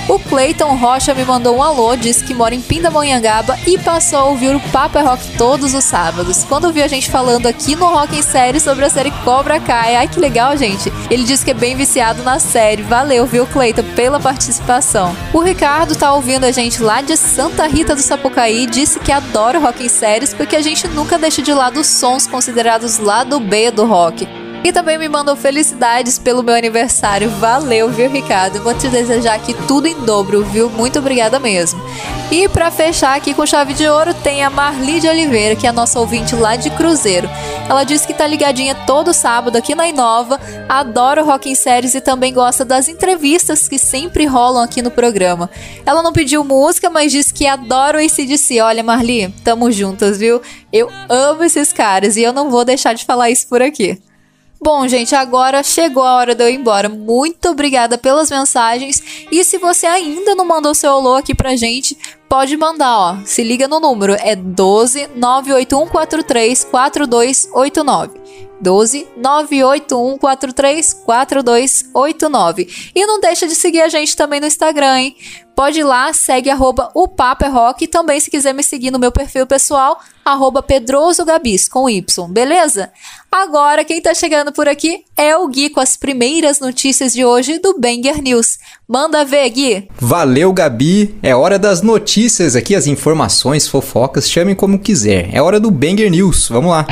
[0.09, 4.25] O Cleiton Rocha me mandou um alô, disse que mora em Pindamonhangaba e passou a
[4.27, 6.45] ouvir o Papa Rock todos os sábados.
[6.45, 9.97] Quando viu a gente falando aqui no Rock em Série sobre a série Cobra Kai,
[9.97, 10.93] ai que legal, gente.
[11.11, 12.85] Ele disse que é bem viciado na série.
[12.85, 15.17] Valeu, viu, Cleiton, pela participação.
[15.33, 19.59] O Ricardo tá ouvindo a gente lá de Santa Rita do Sapucaí, disse que adora
[19.59, 23.73] Rock em Séries porque a gente nunca deixa de lado os sons considerados lado B
[23.73, 24.36] do rock.
[24.65, 27.31] E também me mandou felicidades pelo meu aniversário.
[27.31, 28.61] Valeu, viu, Ricardo?
[28.63, 30.69] Vou te desejar aqui tudo em dobro, viu?
[30.69, 31.81] Muito obrigada mesmo.
[32.31, 35.71] E para fechar aqui com chave de ouro, tem a Marli de Oliveira, que é
[35.71, 37.29] a nossa ouvinte lá de Cruzeiro.
[37.69, 41.95] Ela disse que tá ligadinha todo sábado aqui na Inova, adora o Rock em Séries
[41.95, 45.49] e também gosta das entrevistas que sempre rolam aqui no programa.
[45.85, 48.61] Ela não pediu música, mas disse que adora o ACDC.
[48.61, 50.43] Olha, Marli, tamo juntas, viu?
[50.73, 54.01] Eu amo esses caras e eu não vou deixar de falar isso por aqui.
[54.61, 56.89] Bom, gente, agora chegou a hora de eu ir embora.
[56.89, 59.03] Muito obrigada pelas mensagens.
[59.31, 61.97] E se você ainda não mandou seu alô aqui pra gente,
[62.29, 63.17] pode mandar, ó.
[63.25, 68.27] Se liga no número, é 12 98143 4289.
[68.61, 72.91] 12 981 43 4289.
[72.95, 75.17] E não deixa de seguir a gente também no Instagram, hein?
[75.57, 78.91] Pode ir lá, segue arroba o Papo é Rock e também se quiser me seguir
[78.91, 82.93] no meu perfil pessoal, arroba Pedroso Gabis, com Y, beleza?
[83.33, 87.59] Agora, quem tá chegando por aqui é o Gui com as primeiras notícias de hoje
[87.59, 88.59] do Banger News.
[88.87, 89.89] Manda ver, Gui!
[89.99, 91.19] Valeu, Gabi!
[91.23, 92.16] É hora das notícias
[92.57, 95.29] aqui, as informações, fofocas, chamem como quiser.
[95.33, 96.87] É hora do Banger News, vamos lá!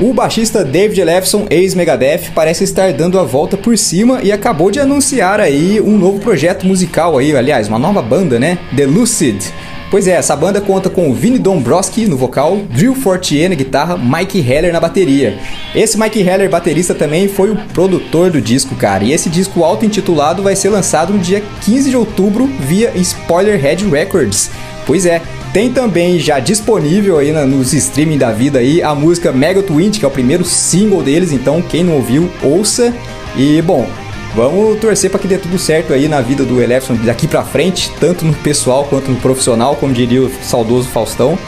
[0.00, 4.78] O baixista David Lefson, ex-Megadeth, parece estar dando a volta por cima e acabou de
[4.78, 8.56] anunciar aí um novo projeto musical aí, aliás, uma nova banda, né?
[8.76, 9.42] The Lucid.
[9.90, 14.38] Pois é, essa banda conta com Vinny Dombrowski no vocal, Drew Fortier na guitarra, Mike
[14.38, 15.36] Heller na bateria.
[15.74, 19.02] Esse Mike Heller, baterista, também foi o produtor do disco, cara.
[19.02, 24.52] E esse disco auto-intitulado vai ser lançado no dia 15 de outubro via Spoilerhead Records.
[24.86, 25.20] Pois é,
[25.52, 29.90] tem também já disponível aí na, nos streaming da vida aí a música Mega Twin,
[29.90, 32.94] que é o primeiro single deles, então quem não ouviu, ouça.
[33.36, 33.88] E bom,
[34.34, 37.90] vamos torcer para que dê tudo certo aí na vida do Elefson daqui para frente,
[38.00, 41.38] tanto no pessoal quanto no profissional, como diria o saudoso Faustão.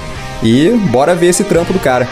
[0.42, 2.08] E bora ver esse trampo do cara.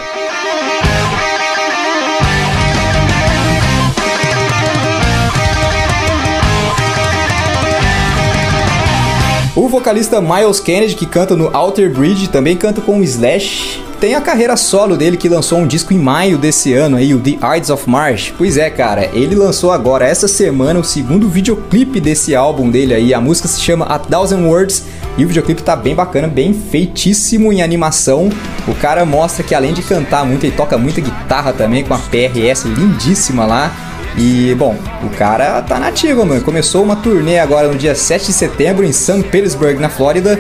[9.57, 13.90] O vocalista Miles Kennedy, que canta no Alter Bridge, também canta com o Slash.
[14.01, 17.21] Tem a carreira solo dele que lançou um disco em maio desse ano aí, o
[17.21, 18.33] The Ides of March.
[18.39, 23.13] Pois é, cara, ele lançou agora essa semana o segundo videoclipe desse álbum dele aí.
[23.13, 24.85] A música se chama A Thousand Words
[25.19, 28.31] e o videoclipe tá bem bacana, bem feitíssimo em animação.
[28.67, 31.99] O cara mostra que além de cantar muito, ele toca muita guitarra também com a
[31.99, 33.90] PRS lindíssima lá.
[34.17, 36.41] E, bom, o cara tá nativo, mano.
[36.43, 39.23] Começou uma turnê agora no dia 7 de setembro em St.
[39.25, 40.39] Petersburg, na Flórida,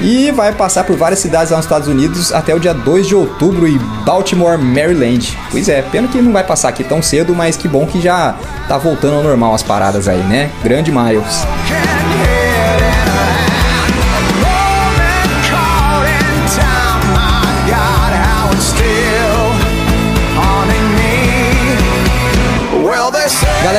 [0.00, 3.14] e vai passar por várias cidades lá nos Estados Unidos até o dia 2 de
[3.14, 5.36] outubro em Baltimore, Maryland.
[5.50, 8.34] Pois é, pena que não vai passar aqui tão cedo, mas que bom que já
[8.68, 10.50] tá voltando ao normal as paradas aí, né?
[10.62, 11.46] Grande Miles.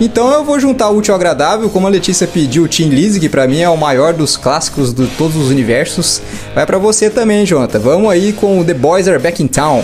[0.00, 3.30] Então eu vou juntar o útil ao agradável, como a Letícia pediu Tim Lizzy, que
[3.30, 6.20] pra mim é o maior dos clássicos de todos os universos.
[6.54, 7.78] Vai para você também, Jonathan.
[7.78, 9.82] Vamos aí com The Boys Are Back in Town.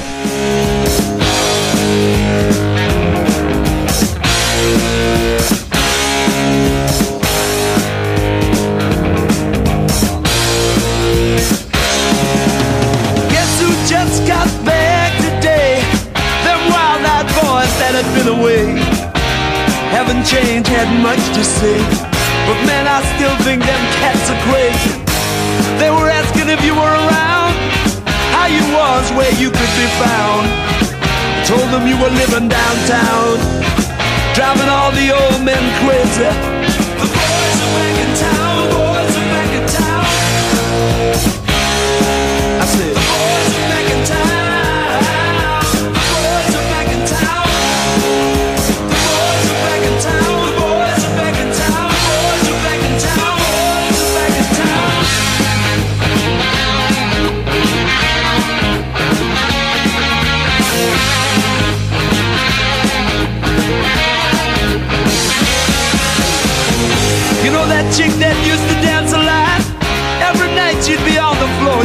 [20.72, 21.78] To say.
[22.48, 24.96] But man, I still think them cats are crazy.
[25.78, 27.52] They were asking if you were around,
[28.32, 30.48] how you was, where you could be found.
[31.44, 33.36] Told them you were living downtown,
[34.34, 36.71] driving all the old men crazy.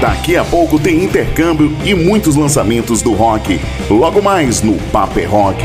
[0.00, 3.60] Daqui a pouco tem intercâmbio e muitos lançamentos do rock.
[3.88, 5.62] Logo mais no Paper Rock.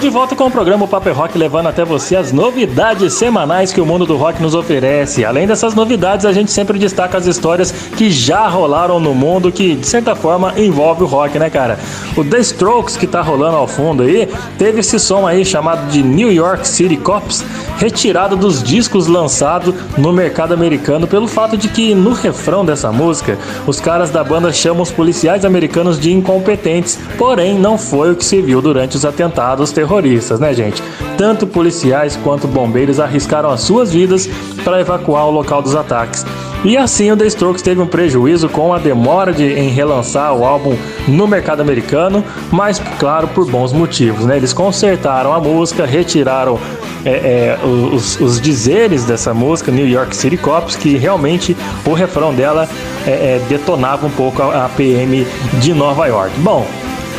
[0.00, 3.84] De volta com o programa Paper Rock levando até você as novidades semanais que o
[3.84, 5.26] mundo do rock nos oferece.
[5.26, 9.74] Além dessas novidades, a gente sempre destaca as histórias que já rolaram no mundo que,
[9.74, 11.78] de certa forma, envolve o rock, né, cara?
[12.16, 14.26] O The Strokes que tá rolando ao fundo aí,
[14.56, 17.44] teve esse som aí chamado de New York City Cops,
[17.76, 23.38] retirado dos discos lançados no mercado americano pelo fato de que no refrão dessa música,
[23.66, 28.24] os caras da banda chamam os policiais americanos de incompetentes, porém não foi o que
[28.24, 29.89] se viu durante os atentados terroristas,
[30.38, 30.82] né, gente?
[31.18, 34.28] Tanto policiais quanto bombeiros arriscaram as suas vidas
[34.64, 36.24] para evacuar o local dos ataques.
[36.62, 40.44] E assim o The Strokes teve um prejuízo com a demora de, em relançar o
[40.44, 40.76] álbum
[41.08, 42.22] no mercado americano,
[42.52, 44.26] mas claro, por bons motivos.
[44.26, 44.36] Né?
[44.36, 46.58] Eles consertaram a música, retiraram
[47.04, 52.34] é, é, os, os, dizeres dessa música, New York City Cops, que realmente o refrão
[52.34, 52.68] dela
[53.06, 55.26] é, é detonava um pouco a, a PM
[55.60, 56.38] de Nova York.
[56.40, 56.66] Bom,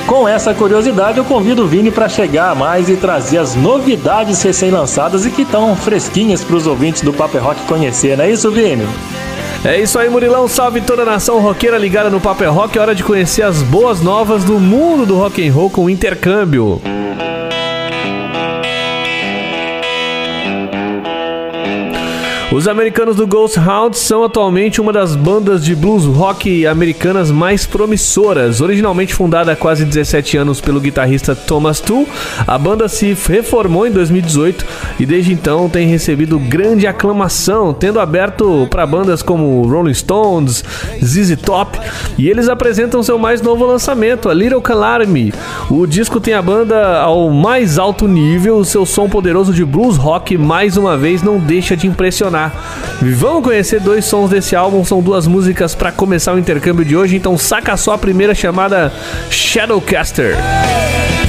[0.07, 4.41] com essa curiosidade, eu convido o Vini para chegar a mais e trazer as novidades
[4.41, 8.51] recém-lançadas e que estão fresquinhas para os ouvintes do Paper Rock conhecer, não é isso,
[8.51, 8.87] Vini?
[9.63, 10.47] É isso aí, Murilão.
[10.47, 12.77] Salve toda a nação roqueira ligada no Paper Rock.
[12.77, 15.89] É hora de conhecer as boas novas do mundo do rock and roll com o
[15.89, 16.81] intercâmbio.
[22.53, 27.65] Os americanos do Ghost Hound são atualmente uma das bandas de blues rock americanas mais
[27.65, 28.59] promissoras.
[28.59, 32.05] Originalmente fundada há quase 17 anos pelo guitarrista Thomas Tull,
[32.45, 34.65] a banda se reformou em 2018
[34.99, 40.61] e desde então tem recebido grande aclamação, tendo aberto para bandas como Rolling Stones,
[41.01, 41.79] ZZ Top,
[42.17, 45.33] e eles apresentam seu mais novo lançamento, a Little Calamity.
[45.69, 50.37] O disco tem a banda ao mais alto nível, seu som poderoso de blues rock
[50.37, 52.40] mais uma vez não deixa de impressionar.
[53.01, 57.15] Vamos conhecer dois sons desse álbum, são duas músicas para começar o intercâmbio de hoje,
[57.15, 58.91] então saca só a primeira chamada
[59.29, 60.35] Shadowcaster.
[60.35, 61.20] Ain't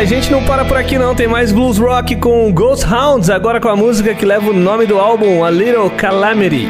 [0.00, 3.60] a gente não para por aqui não, tem mais blues rock com Ghost Hounds, agora
[3.60, 6.66] com a música que leva o nome do álbum, A Little Calamity.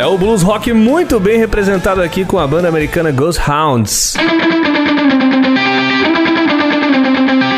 [0.00, 4.14] É o blues rock muito bem representado aqui com a banda americana Ghost Hounds.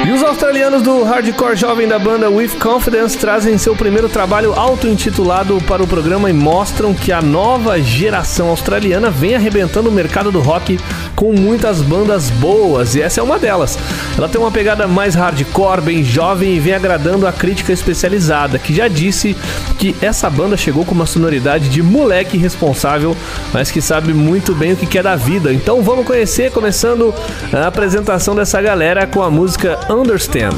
[0.04, 5.60] E os australianos do hardcore jovem da banda With Confidence trazem seu primeiro trabalho auto-intitulado
[5.68, 10.40] para o programa e mostram que a nova geração australiana vem arrebentando o mercado do
[10.40, 10.80] rock
[11.14, 13.78] com muitas bandas boas, e essa é uma delas.
[14.16, 18.74] Ela tem uma pegada mais hardcore, bem jovem e vem agradando a crítica especializada, que
[18.74, 19.36] já disse
[19.78, 23.16] que essa banda chegou com uma sonoridade de moleque responsável,
[23.52, 25.52] mas que sabe muito bem o que quer da vida.
[25.52, 27.14] Então vamos conhecer, começando
[27.52, 30.56] a apresentação dessa galera com a música Understand.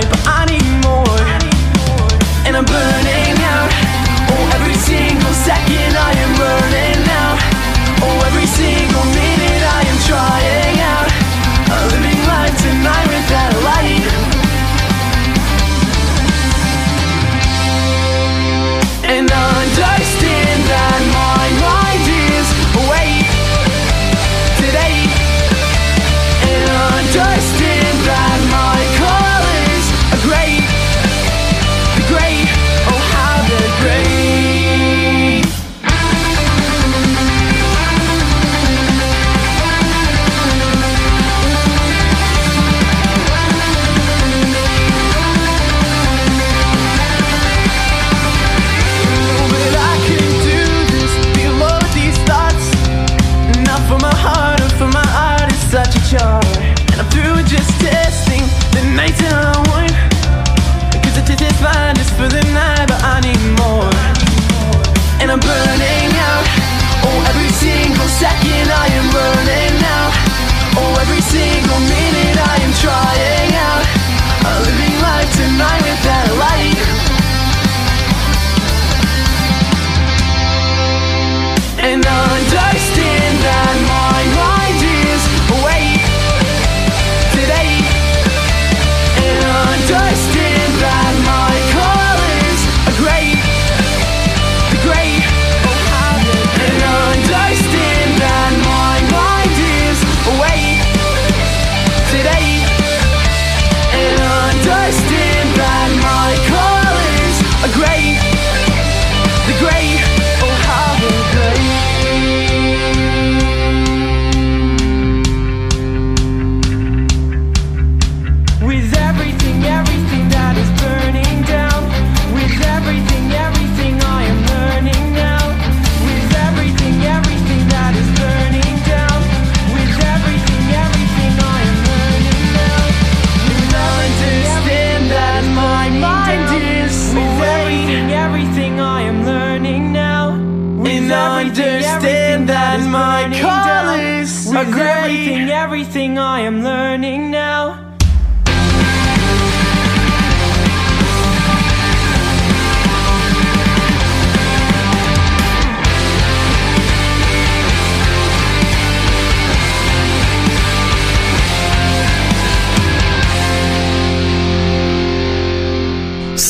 [0.00, 0.59] The
[2.60, 3.70] I'm burning out.
[4.28, 6.89] Oh, every single second I am burning.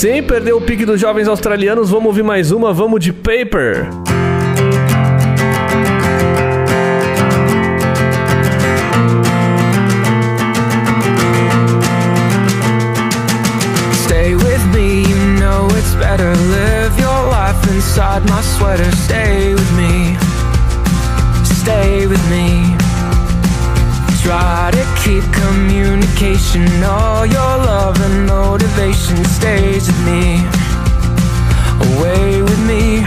[0.00, 3.86] Sem perder o pique dos jovens australianos, vamos ouvir mais uma, vamos de Paper.
[13.92, 16.32] Stay with me, you know it's better.
[16.48, 18.90] Live your life inside my sweater.
[19.04, 20.16] Stay with me,
[21.44, 22.74] stay with me.
[24.22, 24.69] Try
[25.04, 26.66] keep communication.
[26.84, 30.44] All your love and motivation stays with me,
[31.88, 33.04] away with me.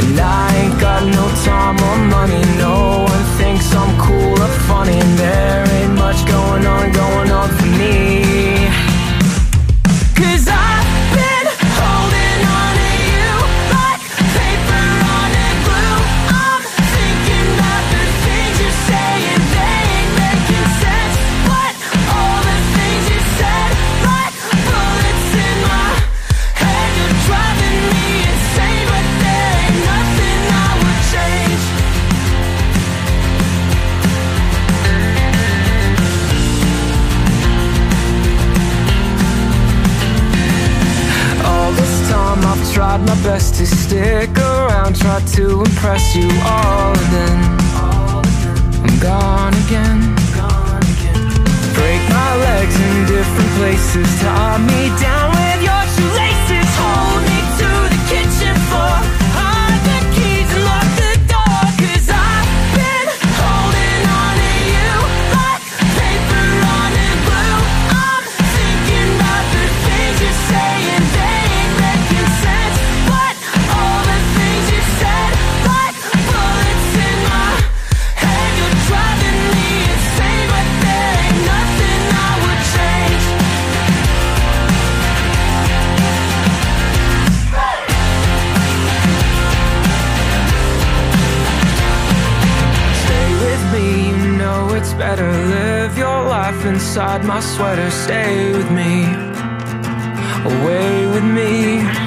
[0.00, 2.42] And I ain't got no time or money.
[2.58, 5.00] No one thinks I'm cool or funny.
[5.16, 8.63] There ain't much going on, going on for me.
[43.66, 47.38] Stick around, try to impress you all, and then
[48.86, 50.00] I'm gone again.
[51.74, 55.33] Break my legs in different places, tie me down
[96.66, 97.90] inside my sweater.
[97.90, 99.04] Stay with me,
[100.44, 102.03] away with me.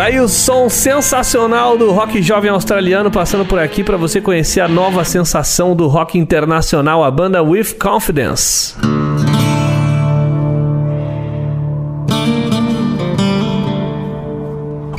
[0.00, 4.60] Tá aí o som sensacional do rock jovem australiano passando por aqui para você conhecer
[4.60, 8.74] a nova sensação do rock internacional, a banda With Confidence.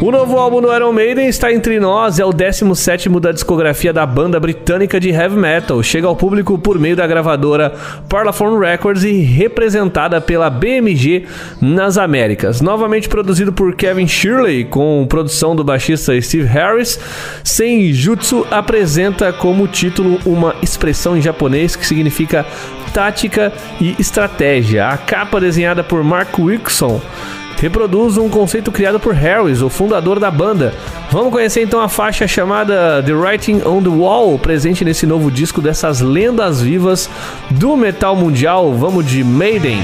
[0.01, 4.03] O novo álbum do Iron Maiden está entre nós, é o 17º da discografia da
[4.03, 5.83] banda britânica de heavy metal.
[5.83, 7.71] Chega ao público por meio da gravadora
[8.09, 11.27] Parlophone Records e representada pela BMG
[11.61, 12.61] nas Américas.
[12.61, 16.99] Novamente produzido por Kevin Shirley, com produção do baixista Steve Harris,
[17.43, 22.43] Senjutsu apresenta como título uma expressão em japonês que significa
[22.91, 24.87] tática e estratégia.
[24.87, 26.99] A capa desenhada por Mark Wilson
[27.61, 30.73] reproduz um conceito criado por Harris, o fundador da banda.
[31.11, 35.61] Vamos conhecer então a faixa chamada The Writing on the Wall, presente nesse novo disco
[35.61, 37.07] dessas lendas vivas
[37.51, 38.73] do metal mundial.
[38.73, 39.77] Vamos de Maiden.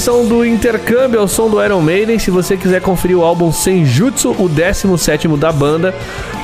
[0.00, 4.34] Edição do Intercâmbio ao som do Iron Maiden, se você quiser conferir o álbum Senjutsu,
[4.38, 5.94] o 17 da banda,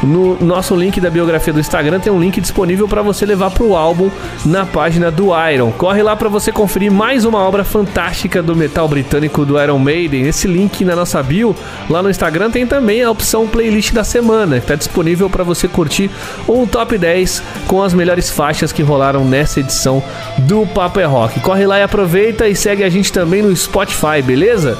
[0.02, 3.74] no nosso link da biografia do Instagram tem um link disponível para você levar pro
[3.74, 4.10] álbum
[4.44, 5.70] na página do Iron.
[5.72, 10.26] Corre lá para você conferir mais uma obra fantástica do metal britânico do Iron Maiden.
[10.26, 11.56] Esse link na nossa bio,
[11.88, 15.66] lá no Instagram tem também a opção playlist da semana, que está disponível para você
[15.66, 16.10] curtir
[16.48, 20.02] um top 10 com as melhores faixas que rolaram nessa edição
[20.38, 21.40] do Papo é Rock.
[21.40, 24.78] Corre lá e aproveita e segue a gente também no Spotify, beleza?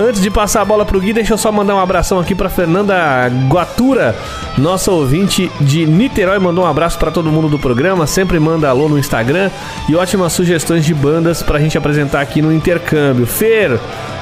[0.00, 2.48] Antes de passar a bola pro Gui, deixa eu só mandar um abração aqui pra
[2.48, 4.14] Fernanda Guatura,
[4.56, 6.38] nossa ouvinte de Niterói.
[6.38, 9.50] Mandou um abraço para todo mundo do programa, sempre manda alô no Instagram
[9.88, 13.26] e ótimas sugestões de bandas pra gente apresentar aqui no intercâmbio.
[13.26, 13.78] Fer,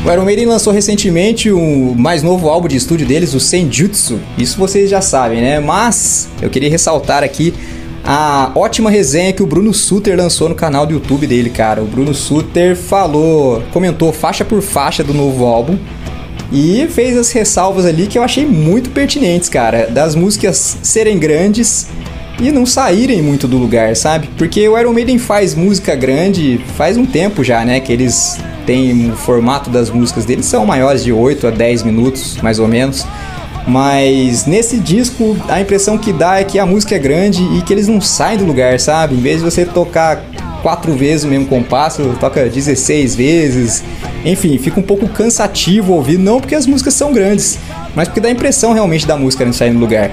[0.06, 4.20] O Iron Maiden lançou recentemente o mais novo álbum de estúdio deles, o Senjutsu.
[4.38, 5.60] Isso vocês já sabem, né?
[5.60, 7.52] Mas eu queria ressaltar aqui
[8.04, 11.82] a ótima resenha que o Bruno Suter lançou no canal do YouTube dele, cara.
[11.82, 15.80] O Bruno Suter falou, comentou faixa por faixa do novo álbum
[16.52, 21.88] e fez as ressalvas ali que eu achei muito pertinentes, cara, das músicas serem grandes
[22.40, 24.30] e não saírem muito do lugar, sabe?
[24.38, 27.80] Porque o Iron Maiden faz música grande faz um tempo já, né?
[27.80, 32.38] Que eles têm o formato das músicas deles são maiores de 8 a 10 minutos,
[32.42, 33.06] mais ou menos.
[33.66, 37.72] Mas nesse disco a impressão que dá é que a música é grande e que
[37.72, 39.16] eles não saem do lugar, sabe?
[39.16, 40.22] Em vez de você tocar
[40.64, 43.84] quatro vezes o mesmo compasso, toca 16 vezes.
[44.26, 47.60] Enfim, fica um pouco cansativo ouvir, não porque as músicas são grandes,
[47.94, 50.10] mas porque dá a impressão realmente da música não sair do lugar.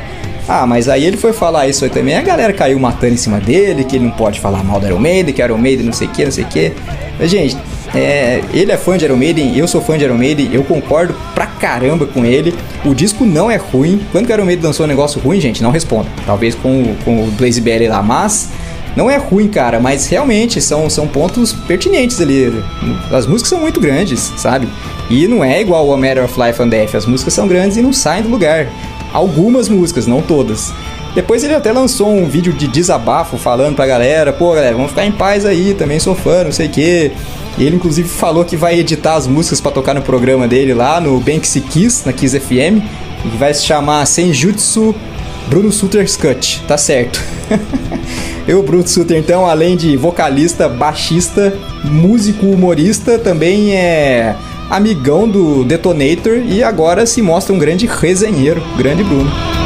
[0.49, 3.39] Ah, mas aí ele foi falar isso aí também, a galera caiu matando em cima
[3.39, 6.09] dele, que ele não pode falar mal do Iron Maiden, que Iron Maiden não sei
[6.09, 6.73] o que, não sei o que.
[7.21, 7.57] Mas, gente,
[7.95, 11.15] é, ele é fã de Iron Maiden, eu sou fã de Iron Maiden, eu concordo
[11.35, 12.55] pra caramba com ele.
[12.85, 14.01] O disco não é ruim.
[14.11, 16.09] Quando o Iron Maiden lançou um negócio ruim, gente, não responda.
[16.27, 18.49] Talvez com, com o Blaze Belly lá, mas
[18.97, 22.53] não é ruim, cara, mas realmente são, são pontos pertinentes ali.
[23.11, 24.69] As músicas são muito grandes, sabe?
[25.09, 26.95] E não é igual A Matter of Life and Death.
[26.95, 28.69] As músicas são grandes e não saem do lugar.
[29.13, 30.73] Algumas músicas, não todas.
[31.15, 35.05] Depois ele até lançou um vídeo de desabafo falando pra galera, pô galera, vamos ficar
[35.05, 37.11] em paz aí, também sou fã, não sei o que.
[37.59, 41.19] Ele inclusive falou que vai editar as músicas para tocar no programa dele lá no
[41.19, 42.81] Banksy Kiss, na Kiss FM,
[43.25, 44.95] e vai se chamar Senjutsu
[45.49, 47.21] Bruno Suter's Cut, tá certo.
[48.47, 51.53] Eu, Bruno Suter, então, além de vocalista, baixista,
[51.85, 54.35] músico, humorista, também é
[54.69, 59.60] amigão do Detonator e agora se mostra um grande resenheiro, grande Bruno.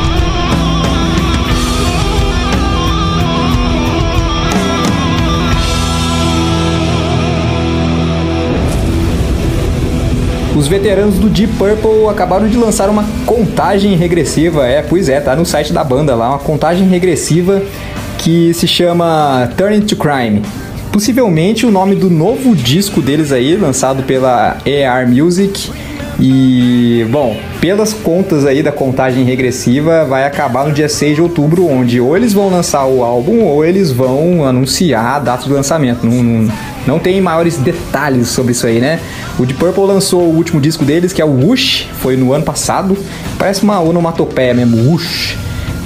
[10.54, 14.64] Os veteranos do Deep Purple acabaram de lançar uma contagem regressiva.
[14.64, 17.60] É, pois é, tá no site da banda lá, uma contagem regressiva
[18.18, 20.42] que se chama Turn to Crime.
[20.92, 25.72] Possivelmente o nome do novo disco deles aí, lançado pela ER Music.
[26.18, 31.66] E, bom, pelas contas aí da contagem regressiva, vai acabar no dia 6 de outubro,
[31.66, 36.06] onde ou eles vão lançar o álbum ou eles vão anunciar a data de lançamento.
[36.06, 36.52] Não, não,
[36.86, 39.00] não tem maiores detalhes sobre isso aí, né?
[39.38, 42.44] O Deep Purple lançou o último disco deles, que é o Whoosh, foi no ano
[42.44, 42.96] passado.
[43.38, 45.36] Parece uma onomatopeia mesmo, Whoosh.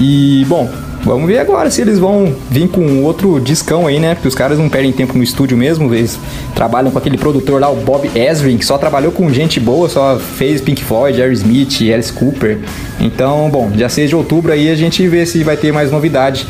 [0.00, 0.70] E, bom,
[1.04, 4.14] Vamos ver agora se eles vão vir com outro discão aí, né?
[4.14, 5.92] Porque os caras não perdem tempo no estúdio mesmo.
[5.94, 6.18] Eles
[6.54, 10.18] trabalham com aquele produtor lá, o Bob Ezrin, que só trabalhou com gente boa, só
[10.18, 12.58] fez Pink Floyd, Smith, Alice Cooper.
[13.00, 16.46] Então, bom, dia 6 de outubro aí a gente vê se vai ter mais novidade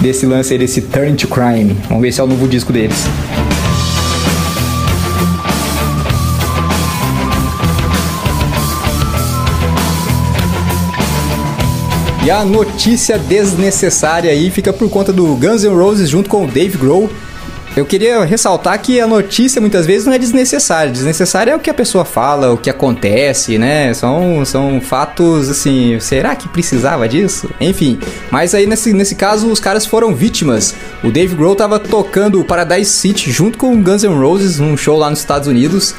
[0.00, 1.76] desse lance aí, desse Turn to Crime.
[1.88, 3.06] Vamos ver se é o novo disco deles.
[12.24, 16.46] E a notícia desnecessária aí fica por conta do Guns N' Roses junto com o
[16.46, 17.10] Dave Grohl.
[17.74, 20.92] Eu queria ressaltar que a notícia muitas vezes não é desnecessária.
[20.92, 23.94] Desnecessária é o que a pessoa fala, o que acontece, né?
[23.94, 25.98] São, são fatos assim.
[25.98, 27.48] Será que precisava disso?
[27.58, 27.98] Enfim.
[28.30, 30.74] Mas aí nesse, nesse caso os caras foram vítimas.
[31.02, 34.98] O Dave Grohl tava tocando Paradise City junto com o Guns N' Roses, um show
[34.98, 35.94] lá nos Estados Unidos.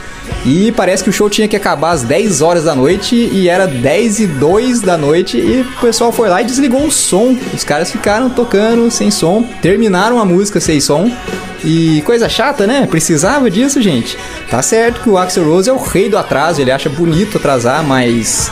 [0.46, 3.66] E parece que o show tinha que acabar às 10 horas da noite e era
[3.66, 5.38] 10 e 2 da noite.
[5.38, 7.36] E o pessoal foi lá e desligou o som.
[7.54, 11.10] Os caras ficaram tocando sem som, terminaram a música sem som.
[11.64, 12.86] E coisa chata, né?
[12.90, 14.18] Precisava disso, gente.
[14.50, 17.82] Tá certo que o Axel Rose é o rei do atraso, ele acha bonito atrasar,
[17.84, 18.52] mas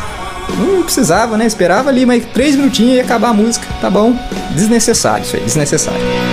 [0.58, 1.46] não precisava, né?
[1.46, 3.68] Esperava ali mais três minutinhos e acabar a música.
[3.82, 4.18] Tá bom.
[4.56, 6.31] Desnecessário isso aí, desnecessário.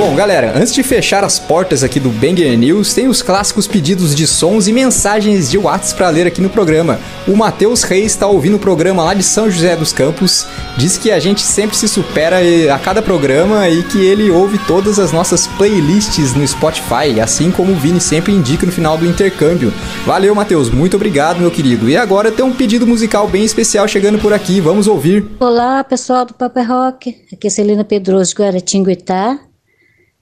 [0.00, 4.14] Bom, galera, antes de fechar as portas aqui do Banger News, tem os clássicos pedidos
[4.14, 6.98] de sons e mensagens de WhatsApp para ler aqui no programa.
[7.28, 10.46] O Matheus Reis está ouvindo o programa lá de São José dos Campos,
[10.78, 12.38] diz que a gente sempre se supera
[12.74, 17.72] a cada programa e que ele ouve todas as nossas playlists no Spotify, assim como
[17.72, 19.70] o Vini sempre indica no final do intercâmbio.
[20.06, 21.90] Valeu, Matheus, muito obrigado, meu querido.
[21.90, 25.26] E agora tem um pedido musical bem especial chegando por aqui, vamos ouvir.
[25.38, 27.14] Olá, pessoal do Papa Rock.
[27.30, 29.49] Aqui é Celina Pedroso de Guaratinguetá.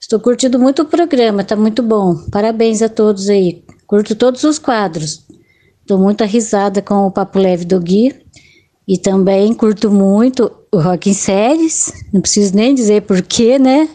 [0.00, 2.14] Estou curtindo muito o programa, tá muito bom.
[2.30, 3.64] Parabéns a todos aí.
[3.86, 5.26] Curto todos os quadros.
[5.86, 8.14] Dou muita risada com o Papo Leve do Gui.
[8.86, 11.92] E também curto muito o Rock em Séries.
[12.12, 13.88] Não preciso nem dizer porquê, né?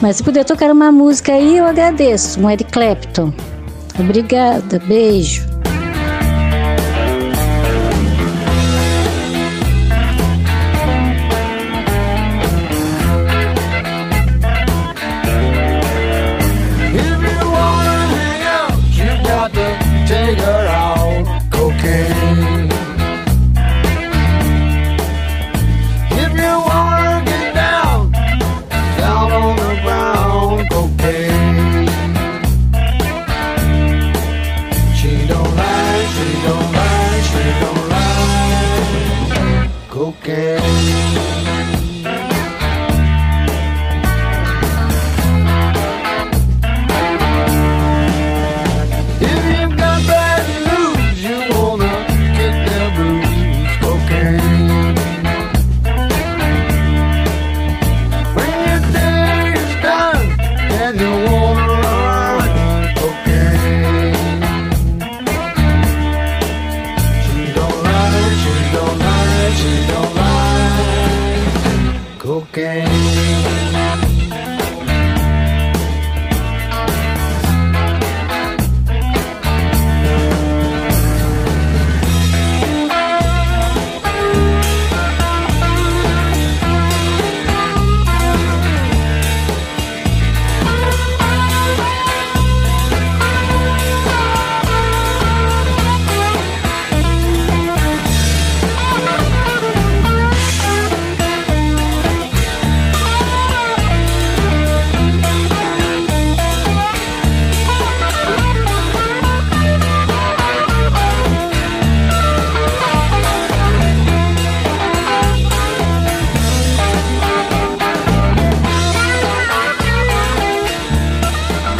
[0.00, 2.40] Mas se puder tocar uma música aí, eu agradeço.
[2.40, 3.32] Um Eric Clapton.
[3.98, 5.55] Obrigada, beijo.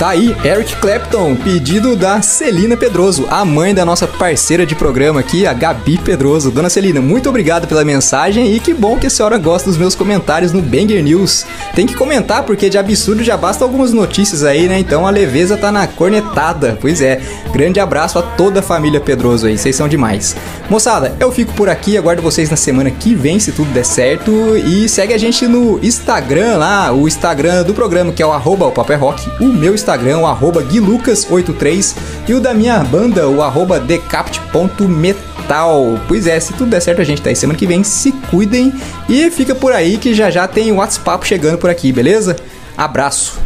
[0.07, 5.19] Tá aí, Eric Clapton, pedido da Celina Pedroso, a mãe da nossa parceira de programa
[5.19, 6.53] aqui, a Gabi Pedroso.
[6.53, 9.97] Dona Celina, muito obrigado pela mensagem e que bom que a senhora gosta dos meus
[9.97, 11.45] comentários no Banger News.
[11.75, 14.79] Tem que comentar porque de absurdo já basta algumas notícias aí, né?
[14.79, 16.79] Então a leveza tá na cornetada.
[16.81, 17.21] Pois é,
[17.57, 20.37] grande abraço a toda a família Pedroso aí, vocês são demais.
[20.69, 24.31] Moçada, eu fico por aqui, aguardo vocês na semana que vem, se tudo der certo.
[24.59, 28.67] E segue a gente no Instagram lá, o Instagram do programa, que é o arroba
[28.67, 31.97] o Papo é Rock, o meu Instagram, o arroba guilucas83
[32.29, 35.99] e o da minha banda, o arroba decapt.metal.
[36.07, 37.83] Pois é, se tudo der certo, a gente tá aí semana que vem.
[37.83, 38.71] Se cuidem
[39.09, 42.37] e fica por aí que já já tem o WhatsApp chegando por aqui, beleza?
[42.77, 43.46] Abraço.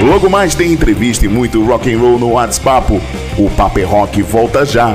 [0.00, 3.00] Logo mais tem entrevista e muito rock and roll no WhatsApp.
[3.38, 4.94] O Papo é Rock volta já.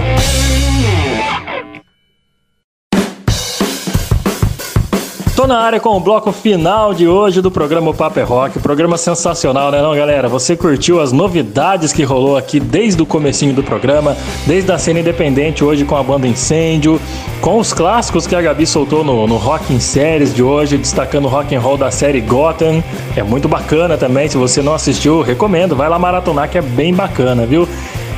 [5.42, 8.60] Tô na área com o bloco final de hoje do programa Papo é Rock.
[8.60, 10.30] Programa sensacional, né não, galera?
[10.30, 14.16] Você curtiu as novidades que rolou aqui desde o comecinho do programa,
[14.46, 17.02] desde a cena independente hoje com a banda Incêndio,
[17.42, 21.26] com os clássicos que a Gabi soltou no, no Rock em Séries de hoje, destacando
[21.26, 22.84] o rock and roll da série Gotham.
[23.16, 26.94] É muito bacana também, se você não assistiu, recomendo, vai lá maratonar que é bem
[26.94, 27.68] bacana, viu?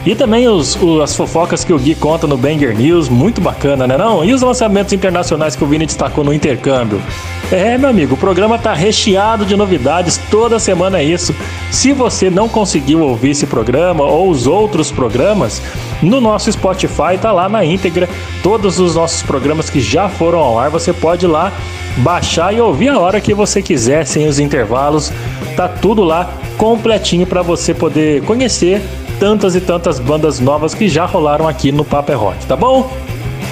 [0.06, 3.98] E também os, as fofocas que o Gui conta no Banger News, muito bacana, né
[3.98, 4.24] não?
[4.24, 7.02] E os lançamentos internacionais que o Vini destacou no intercâmbio.
[7.50, 11.34] É, meu amigo, o programa tá recheado de novidades, toda semana é isso.
[11.72, 15.62] Se você não conseguiu ouvir esse programa ou os outros programas,
[16.02, 18.10] no nosso Spotify tá lá na íntegra
[18.42, 21.54] todos os nossos programas que já foram ao ar, você pode ir lá
[21.98, 25.14] baixar e ouvir a hora que você quiser, sem os intervalos.
[25.56, 28.82] Tá tudo lá completinho para você poder conhecer
[29.20, 32.90] tantas e tantas bandas novas que já rolaram aqui no Paper é Rock, tá bom?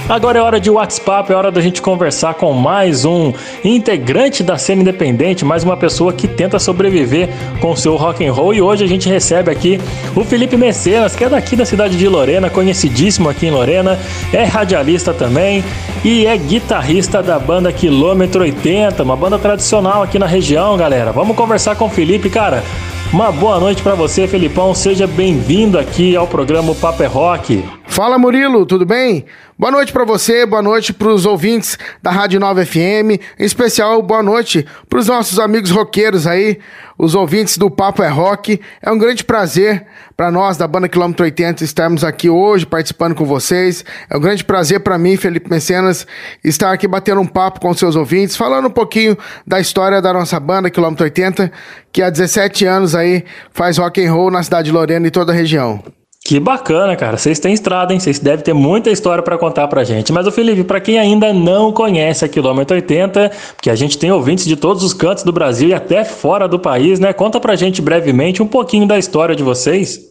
[0.09, 3.31] Agora é hora de WhatsApp, é hora da gente conversar com mais um
[3.63, 7.29] integrante da cena independente, mais uma pessoa que tenta sobreviver
[7.61, 8.53] com seu rock and roll.
[8.53, 9.79] E hoje a gente recebe aqui
[10.13, 13.97] o Felipe Mecenas, que é daqui da cidade de Lorena, conhecidíssimo aqui em Lorena,
[14.33, 15.63] é radialista também
[16.03, 21.13] e é guitarrista da banda Quilômetro 80, uma banda tradicional aqui na região, galera.
[21.13, 22.61] Vamos conversar com o Felipe, cara.
[23.13, 24.73] Uma boa noite para você, Felipão.
[24.73, 27.63] Seja bem-vindo aqui ao programa Paper é Rock.
[27.91, 29.26] Fala, Murilo, tudo bem?
[29.59, 34.01] Boa noite para você, boa noite para os ouvintes da Rádio Nova FM, em especial
[34.01, 36.57] boa noite para os nossos amigos roqueiros aí,
[36.97, 38.61] os ouvintes do Papo é Rock.
[38.81, 39.85] É um grande prazer
[40.15, 43.84] para nós da banda Quilômetro 80 estarmos aqui hoje participando com vocês.
[44.09, 46.07] É um grande prazer para mim, Felipe Mecenas,
[46.41, 50.39] estar aqui batendo um papo com seus ouvintes, falando um pouquinho da história da nossa
[50.39, 51.51] banda Quilômetro 80,
[51.91, 55.34] que há 17 anos aí faz rock and roll na cidade de Lorena e toda
[55.34, 55.84] a região.
[56.31, 57.17] Que bacana, cara.
[57.17, 57.99] Vocês têm estrada, hein?
[57.99, 60.13] Vocês devem ter muita história para contar pra gente.
[60.13, 64.13] Mas o Felipe, para quem ainda não conhece a Quilômetro 80, porque a gente tem
[64.13, 67.11] ouvintes de todos os cantos do Brasil e até fora do país, né?
[67.11, 70.09] Conta pra gente brevemente um pouquinho da história de vocês.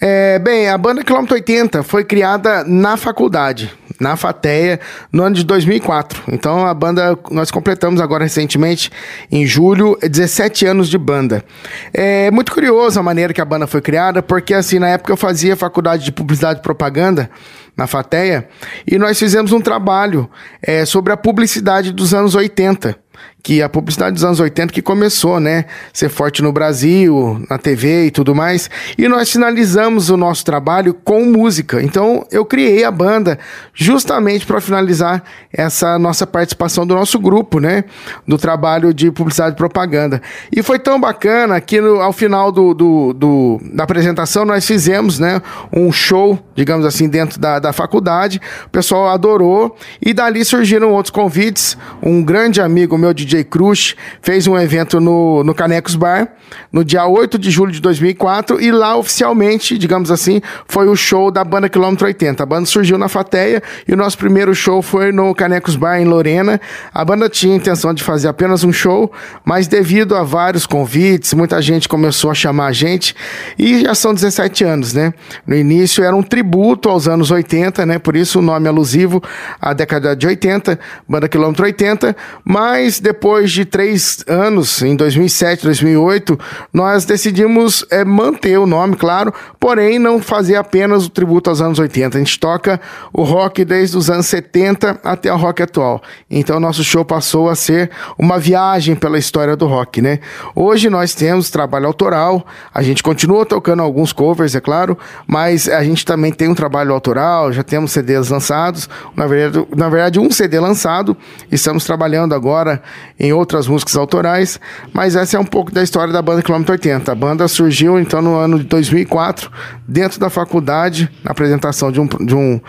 [0.00, 3.70] É, bem, a banda Quilômetro 80 foi criada na faculdade
[4.00, 4.80] na Fateia
[5.12, 6.22] no ano de 2004.
[6.28, 8.90] Então a banda, nós completamos agora recentemente,
[9.30, 11.44] em julho, 17 anos de banda.
[11.92, 15.16] É muito curioso a maneira que a banda foi criada, porque assim, na época eu
[15.16, 17.30] fazia faculdade de publicidade e propaganda
[17.76, 18.48] na Fateia,
[18.86, 20.28] e nós fizemos um trabalho
[20.60, 22.98] é, sobre a publicidade dos anos 80
[23.42, 28.06] que a publicidade dos anos 80 que começou, né, ser forte no Brasil, na TV
[28.06, 28.68] e tudo mais.
[28.96, 31.82] E nós finalizamos o nosso trabalho com música.
[31.82, 33.38] Então eu criei a banda
[33.74, 35.22] justamente para finalizar
[35.52, 37.84] essa nossa participação do nosso grupo, né,
[38.26, 40.20] do trabalho de publicidade e propaganda.
[40.54, 45.18] E foi tão bacana que no, ao final do, do, do, da apresentação nós fizemos,
[45.18, 45.40] né,
[45.72, 48.40] um show, digamos assim, dentro da, da faculdade.
[48.66, 51.76] O pessoal adorou e dali surgiram outros convites.
[52.02, 56.28] Um grande amigo meu de DJ Cruz fez um evento no, no Canecos Bar
[56.72, 61.30] no dia 8 de julho de 2004 e lá oficialmente, digamos assim, foi o show
[61.30, 62.42] da banda Quilômetro 80.
[62.42, 66.04] A banda surgiu na Fateia e o nosso primeiro show foi no Canecos Bar em
[66.04, 66.60] Lorena.
[66.92, 69.12] A banda tinha a intenção de fazer apenas um show,
[69.44, 73.14] mas devido a vários convites, muita gente começou a chamar a gente
[73.58, 75.12] e já são 17 anos, né?
[75.46, 77.98] No início era um tributo aos anos 80, né?
[77.98, 79.22] Por isso o nome alusivo
[79.60, 80.78] à década de 80,
[81.08, 86.40] banda Quilômetro 80, mas depois depois de três anos, em 2007, 2008,
[86.72, 91.78] nós decidimos é, manter o nome, claro, porém não fazer apenas o tributo aos anos
[91.78, 92.16] 80.
[92.16, 92.80] A gente toca
[93.12, 96.02] o rock desde os anos 70 até o rock atual.
[96.30, 100.20] Então nosso show passou a ser uma viagem pela história do rock, né?
[100.54, 105.84] Hoje nós temos trabalho autoral, a gente continua tocando alguns covers, é claro, mas a
[105.84, 110.30] gente também tem um trabalho autoral, já temos CDs lançados, na verdade, na verdade um
[110.30, 111.14] CD lançado,
[111.52, 112.82] estamos trabalhando agora
[113.20, 114.58] em outras músicas autorais,
[114.94, 117.12] mas essa é um pouco da história da banda Quilômetro 80.
[117.12, 119.50] A banda surgiu então no ano de 2004,
[119.86, 122.60] dentro da faculdade, na apresentação de um, de um,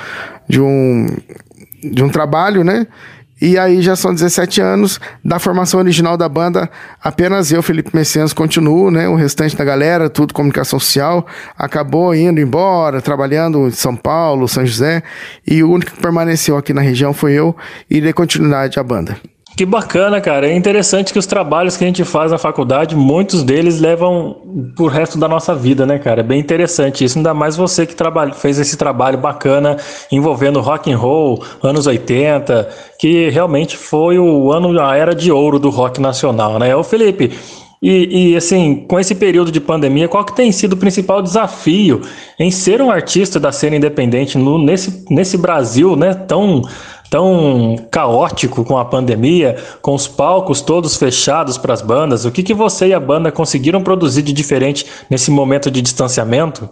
[0.50, 1.08] de um,
[1.82, 2.86] de um trabalho, né?
[3.42, 6.70] E aí já são 17 anos da formação original da banda.
[7.02, 9.08] Apenas eu, Felipe Messias, continuo, né?
[9.08, 11.26] O restante da galera, tudo comunicação social,
[11.58, 15.02] acabou indo embora, trabalhando em São Paulo, São José.
[15.48, 17.56] E o único que permaneceu aqui na região foi eu
[17.90, 19.18] e dei continuidade à banda.
[19.62, 20.50] Que bacana, cara.
[20.50, 24.36] É interessante que os trabalhos que a gente faz na faculdade, muitos deles levam
[24.76, 26.22] pro resto da nossa vida, né, cara?
[26.22, 27.20] É bem interessante isso.
[27.20, 29.78] Ainda mais você que trabalha, fez esse trabalho bacana
[30.12, 35.60] envolvendo rock and roll, anos 80, que realmente foi o ano, a era de ouro
[35.60, 36.76] do rock nacional, né?
[36.76, 37.32] Ô, Felipe,
[37.84, 42.02] e, e, assim, com esse período de pandemia, qual que tem sido o principal desafio
[42.40, 46.64] em ser um artista da cena independente no, nesse, nesse Brasil, né, tão
[47.12, 52.42] tão caótico com a pandemia, com os palcos todos fechados para as bandas, o que,
[52.42, 56.70] que você e a banda conseguiram produzir de diferente nesse momento de distanciamento?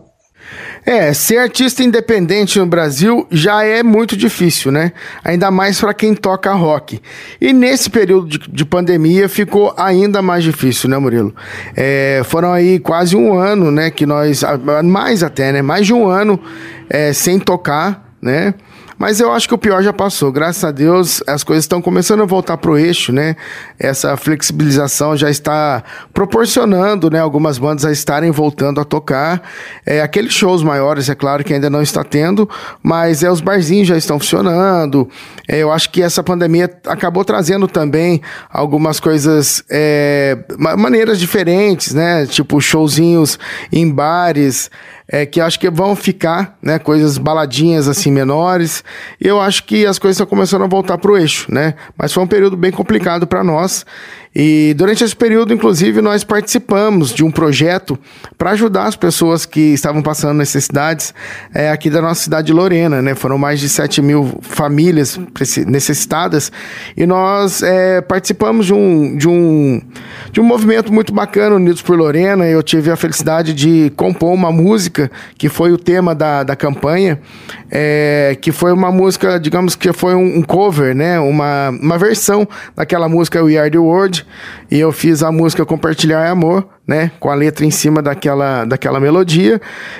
[0.85, 4.93] É, ser artista independente no Brasil já é muito difícil, né?
[5.25, 7.01] Ainda mais para quem toca rock.
[7.41, 11.35] E nesse período de, de, pandemia ficou ainda mais difícil, né, Murilo?
[11.75, 14.41] É, foram aí quase um ano, né, que nós,
[14.85, 16.39] mais até, né, mais de um ano
[16.89, 18.53] é, sem tocar, né?
[18.99, 20.29] Mas eu acho que o pior já passou.
[20.29, 23.37] Graças a Deus, as coisas estão começando a voltar para o eixo, né?
[23.79, 25.81] Essa flexibilização já está
[26.13, 27.17] proporcionando, né?
[27.17, 29.41] Algumas bandas a estarem voltando a tocar.
[29.85, 32.49] É, aqueles shows maiores, é claro que ainda não está tendo,
[32.83, 35.09] mas é, os barzinhos já estão funcionando.
[35.47, 42.25] É, eu acho que essa pandemia acabou trazendo também algumas coisas, é, maneiras diferentes, né?
[42.25, 43.39] Tipo showzinhos
[43.71, 44.69] em bares
[45.11, 46.77] é, que acho que vão ficar, né?
[46.77, 48.83] Coisas baladinhas assim menores.
[49.19, 51.73] Eu acho que as coisas estão começando a voltar para o eixo, né?
[51.97, 53.85] Mas foi um período bem complicado para nós.
[54.35, 57.97] E durante esse período, inclusive, nós participamos de um projeto
[58.37, 61.15] para ajudar as pessoas que estavam passando necessidades
[61.51, 63.15] é, aqui da nossa cidade de Lorena, né?
[63.15, 65.19] Foram mais de 7 mil famílias
[65.65, 66.51] necessitadas
[66.95, 69.81] e nós é, participamos de um, de, um,
[70.31, 72.47] de um movimento muito bacana, Unidos por Lorena.
[72.47, 77.19] Eu tive a felicidade de compor uma música que foi o tema da, da campanha,
[77.71, 81.19] é, que foi uma música, digamos que foi um, um cover, né?
[81.19, 84.25] Uma, uma versão daquela música We Are the World
[84.71, 87.11] e eu fiz a música Compartilhar é Amor, né?
[87.19, 89.59] Com a letra em cima daquela, daquela melodia.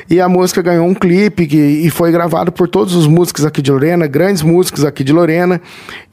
[0.09, 3.61] E a música ganhou um clipe que, e foi gravado por todos os músicos aqui
[3.61, 5.59] de Lorena, grandes músicos aqui de Lorena.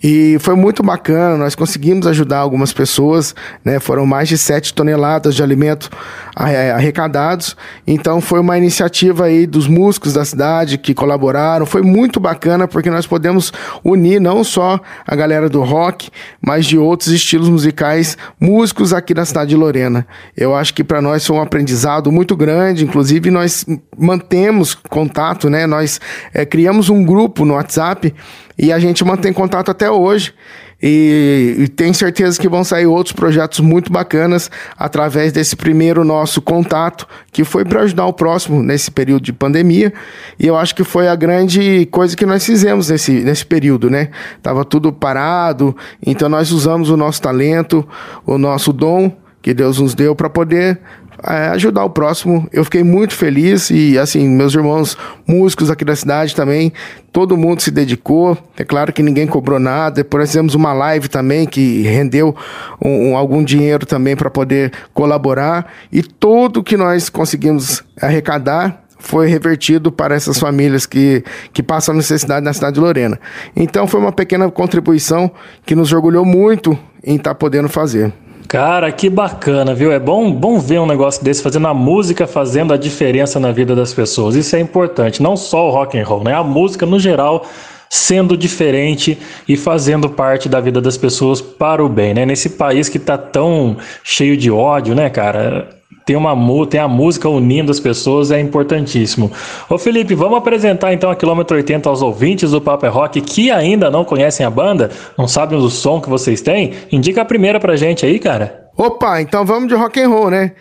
[0.02, 3.34] E foi muito bacana, nós conseguimos ajudar algumas pessoas,
[3.64, 3.78] né?
[3.78, 5.90] Foram mais de 7 toneladas de alimento
[6.36, 7.56] arrecadados.
[7.86, 11.64] Então foi uma iniciativa aí dos músicos da cidade que colaboraram.
[11.64, 13.52] Foi muito bacana porque nós podemos
[13.82, 16.10] unir não só a galera do rock,
[16.44, 20.06] mas de outros estilos musicais, músicos aqui da cidade de Lorena.
[20.36, 23.64] Eu acho que para nós foi um aprendizado muito grande, inclusive nós
[23.96, 25.66] mantemos contato, né?
[25.66, 25.98] Nós
[26.34, 28.14] é, criamos um grupo no WhatsApp
[28.58, 30.34] e a gente mantém contato até hoje.
[30.82, 36.42] E, e tenho certeza que vão sair outros projetos muito bacanas através desse primeiro nosso
[36.42, 39.92] contato, que foi para ajudar o próximo nesse período de pandemia.
[40.38, 44.10] E eu acho que foi a grande coisa que nós fizemos nesse, nesse período, né?
[44.42, 45.74] Tava tudo parado,
[46.04, 47.86] então nós usamos o nosso talento,
[48.26, 50.80] o nosso dom que Deus nos deu para poder
[51.22, 52.48] é, ajudar o próximo.
[52.52, 56.72] Eu fiquei muito feliz e, assim, meus irmãos músicos aqui da cidade também,
[57.12, 58.36] todo mundo se dedicou.
[58.56, 59.96] É claro que ninguém cobrou nada.
[59.96, 62.34] Depois fizemos uma live também que rendeu
[62.82, 65.72] um, um, algum dinheiro também para poder colaborar.
[65.92, 71.22] E tudo que nós conseguimos arrecadar foi revertido para essas famílias que,
[71.52, 73.18] que passam necessidade na cidade de Lorena.
[73.54, 75.30] Então foi uma pequena contribuição
[75.64, 78.12] que nos orgulhou muito em estar tá podendo fazer.
[78.48, 79.90] Cara, que bacana, viu?
[79.90, 83.74] É bom, bom ver um negócio desse fazendo a música fazendo a diferença na vida
[83.74, 84.36] das pessoas.
[84.36, 86.34] Isso é importante, não só o rock and roll, né?
[86.34, 87.46] A música no geral
[87.88, 89.18] sendo diferente
[89.48, 92.26] e fazendo parte da vida das pessoas para o bem, né?
[92.26, 95.75] Nesse país que tá tão cheio de ódio, né, cara?
[96.04, 96.36] Tem uma
[96.66, 99.30] tem a música unindo as pessoas é importantíssimo.
[99.68, 103.50] Ô Felipe, vamos apresentar então a quilômetro 80 aos ouvintes do Paper é Rock que
[103.50, 106.72] ainda não conhecem a banda, não sabem o som que vocês têm?
[106.92, 108.68] Indica a primeira pra gente aí, cara.
[108.76, 110.52] Opa, então vamos de rock and roll, né?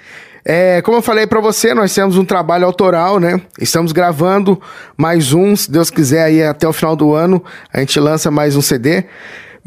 [0.48, 3.42] É, como eu falei para você, nós temos um trabalho autoral, né?
[3.60, 4.62] Estamos gravando
[4.96, 7.44] mais um, se Deus quiser aí até o final do ano,
[7.74, 9.06] a gente lança mais um CD.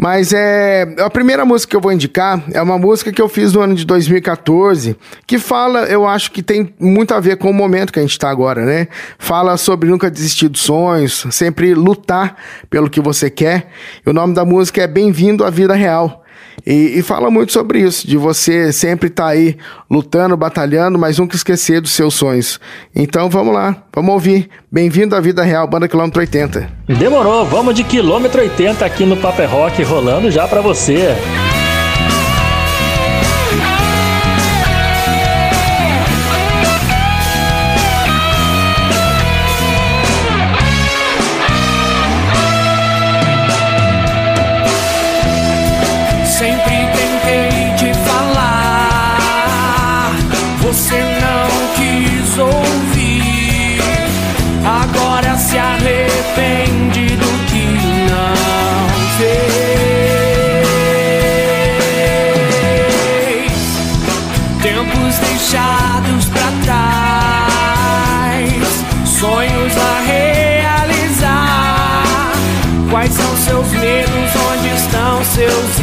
[0.01, 3.53] Mas é a primeira música que eu vou indicar é uma música que eu fiz
[3.53, 4.97] no ano de 2014,
[5.27, 8.12] que fala, eu acho que tem muito a ver com o momento que a gente
[8.12, 8.87] está agora, né?
[9.19, 12.37] Fala sobre nunca desistir dos sonhos, sempre lutar
[12.70, 13.70] pelo que você quer.
[14.07, 16.25] E o nome da música é Bem-vindo à Vida Real.
[16.66, 19.56] E, e, fala muito sobre isso, de você sempre estar tá aí
[19.90, 22.60] lutando, batalhando, mas nunca esquecer dos seus sonhos.
[22.94, 24.48] Então vamos lá, vamos ouvir.
[24.70, 26.70] Bem-vindo à Vida Real, Banda Quilômetro 80.
[26.98, 31.16] Demorou, vamos de Quilômetro 80 aqui no Paper Rock rolando já para você.
[75.39, 75.77] Seus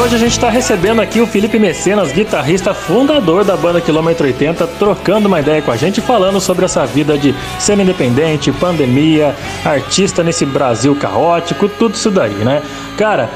[0.00, 4.66] hoje a gente está recebendo aqui o Felipe Mecenas, guitarrista fundador da banda Quilômetro 80,
[4.78, 10.22] trocando uma ideia com a gente, falando sobre essa vida de ser independente, pandemia, artista
[10.22, 12.62] nesse Brasil caótico, tudo isso daí, né?
[12.96, 13.28] Cara,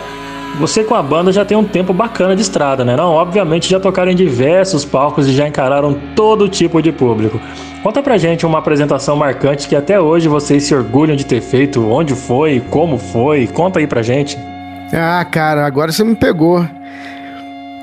[0.58, 2.96] você com a banda já tem um tempo bacana de estrada, né?
[2.96, 7.38] Não, obviamente já tocaram em diversos palcos e já encararam todo tipo de público.
[7.82, 11.86] Conta pra gente uma apresentação marcante que até hoje vocês se orgulham de ter feito,
[11.86, 14.53] onde foi, como foi, conta aí pra gente.
[14.96, 16.64] Ah, cara, agora você me pegou.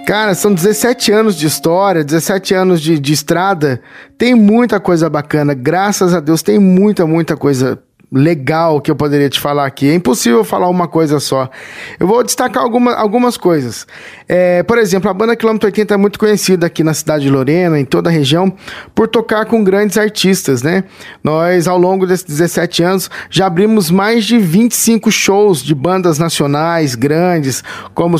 [0.07, 3.81] Cara, são 17 anos de história, 17 anos de, de estrada.
[4.17, 5.53] Tem muita coisa bacana.
[5.53, 7.77] Graças a Deus, tem muita, muita coisa
[8.13, 9.89] legal que eu poderia te falar aqui.
[9.89, 11.49] É impossível falar uma coisa só.
[11.97, 13.87] Eu vou destacar alguma, algumas coisas.
[14.27, 17.79] É, por exemplo, a banda Quilômetro 80 é muito conhecida aqui na cidade de Lorena,
[17.79, 18.51] em toda a região,
[18.93, 20.83] por tocar com grandes artistas, né?
[21.23, 26.95] Nós, ao longo desses 17 anos, já abrimos mais de 25 shows de bandas nacionais
[26.95, 27.63] grandes,
[27.93, 28.17] como,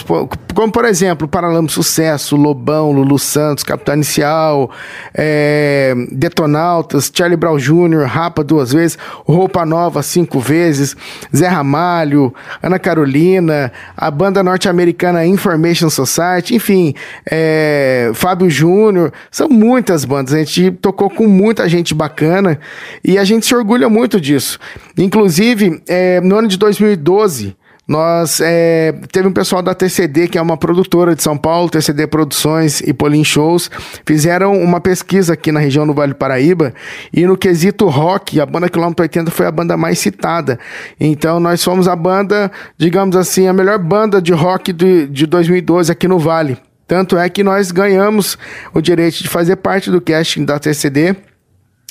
[0.54, 4.72] como por exemplo, Paralama Sucesso, Lobão, Lulu Santos, Capitão Inicial,
[5.14, 10.96] é, Detonautas, Charlie Brown Jr., Rapa duas vezes, Roupa Nova Nova cinco vezes,
[11.36, 12.32] Zé Ramalho,
[12.62, 16.94] Ana Carolina, a banda norte-americana Information Society, enfim,
[17.26, 20.36] é, Fábio Júnior, são muitas bandas.
[20.36, 22.60] A gente tocou com muita gente bacana
[23.04, 24.60] e a gente se orgulha muito disso.
[24.96, 27.56] Inclusive, é, no ano de 2012,
[27.88, 32.08] nós é, teve um pessoal da TCD, que é uma produtora de São Paulo, TCD
[32.08, 33.70] Produções e Polim Shows,
[34.06, 36.74] fizeram uma pesquisa aqui na região do Vale do Paraíba
[37.12, 40.60] e no quesito rock, a banda Quilômetro 80 foi a banda mais citada.
[41.00, 45.92] Então nós fomos a banda, digamos assim, a melhor banda de rock de, de 2012
[45.92, 46.58] aqui no Vale.
[46.88, 48.38] Tanto é que nós ganhamos
[48.74, 51.16] o direito de fazer parte do casting da TCD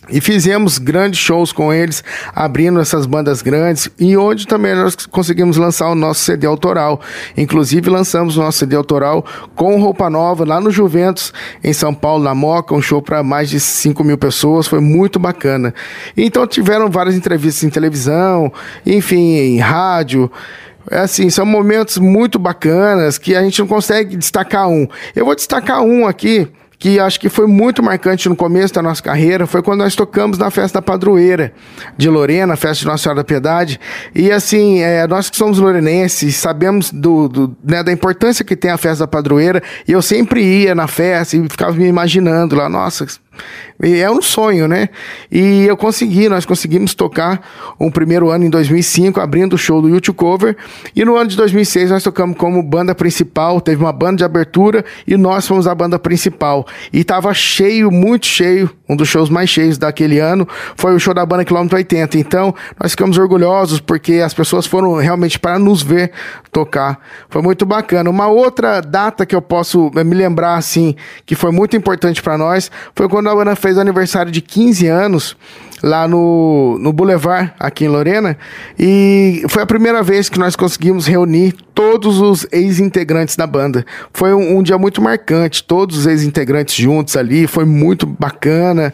[0.09, 2.03] e fizemos grandes shows com eles,
[2.35, 7.01] abrindo essas bandas grandes, e onde também nós conseguimos lançar o nosso CD autoral.
[7.37, 9.25] Inclusive, lançamos o nosso CD autoral
[9.55, 11.33] com roupa nova lá no Juventus,
[11.63, 15.19] em São Paulo, na Moca, um show para mais de 5 mil pessoas, foi muito
[15.19, 15.75] bacana.
[16.17, 18.53] Então, tiveram várias entrevistas em televisão,
[18.87, 20.31] enfim, em rádio.
[20.91, 24.89] É assim, são momentos muito bacanas que a gente não consegue destacar um.
[25.15, 26.49] Eu vou destacar um aqui
[26.81, 30.39] que acho que foi muito marcante no começo da nossa carreira, foi quando nós tocamos
[30.39, 31.53] na festa da padroeira
[31.95, 33.79] de Lorena, festa de Nossa Senhora da Piedade.
[34.15, 38.71] E assim, é, nós que somos lorenenses, sabemos do, do né, da importância que tem
[38.71, 42.67] a festa da padroeira, e eu sempre ia na festa e ficava me imaginando lá,
[42.67, 43.07] nossa,
[43.83, 44.91] é um sonho, né?
[45.31, 47.41] E eu consegui, nós conseguimos tocar
[47.79, 50.57] um primeiro ano em 2005, abrindo o show do YouTube Cover.
[50.95, 54.85] E no ano de 2006 nós tocamos como banda principal, teve uma banda de abertura
[55.07, 56.67] e nós fomos a banda principal.
[56.93, 60.47] E tava cheio, muito cheio, um dos shows mais cheios daquele ano
[60.77, 62.19] foi o show da banda Quilômetro 80.
[62.19, 66.13] Então nós ficamos orgulhosos porque as pessoas foram realmente para nos ver
[66.53, 66.99] tocar.
[67.29, 68.11] Foi muito bacana.
[68.11, 70.95] Uma outra data que eu posso me lembrar, assim,
[71.25, 75.37] que foi muito importante para nós, foi quando a banda fez aniversário de 15 anos
[75.83, 78.37] lá no, no Boulevard, aqui em Lorena,
[78.79, 83.85] e foi a primeira vez que nós conseguimos reunir todos os ex-integrantes da banda.
[84.13, 88.93] Foi um, um, dia muito marcante, todos os ex-integrantes juntos ali, foi muito bacana.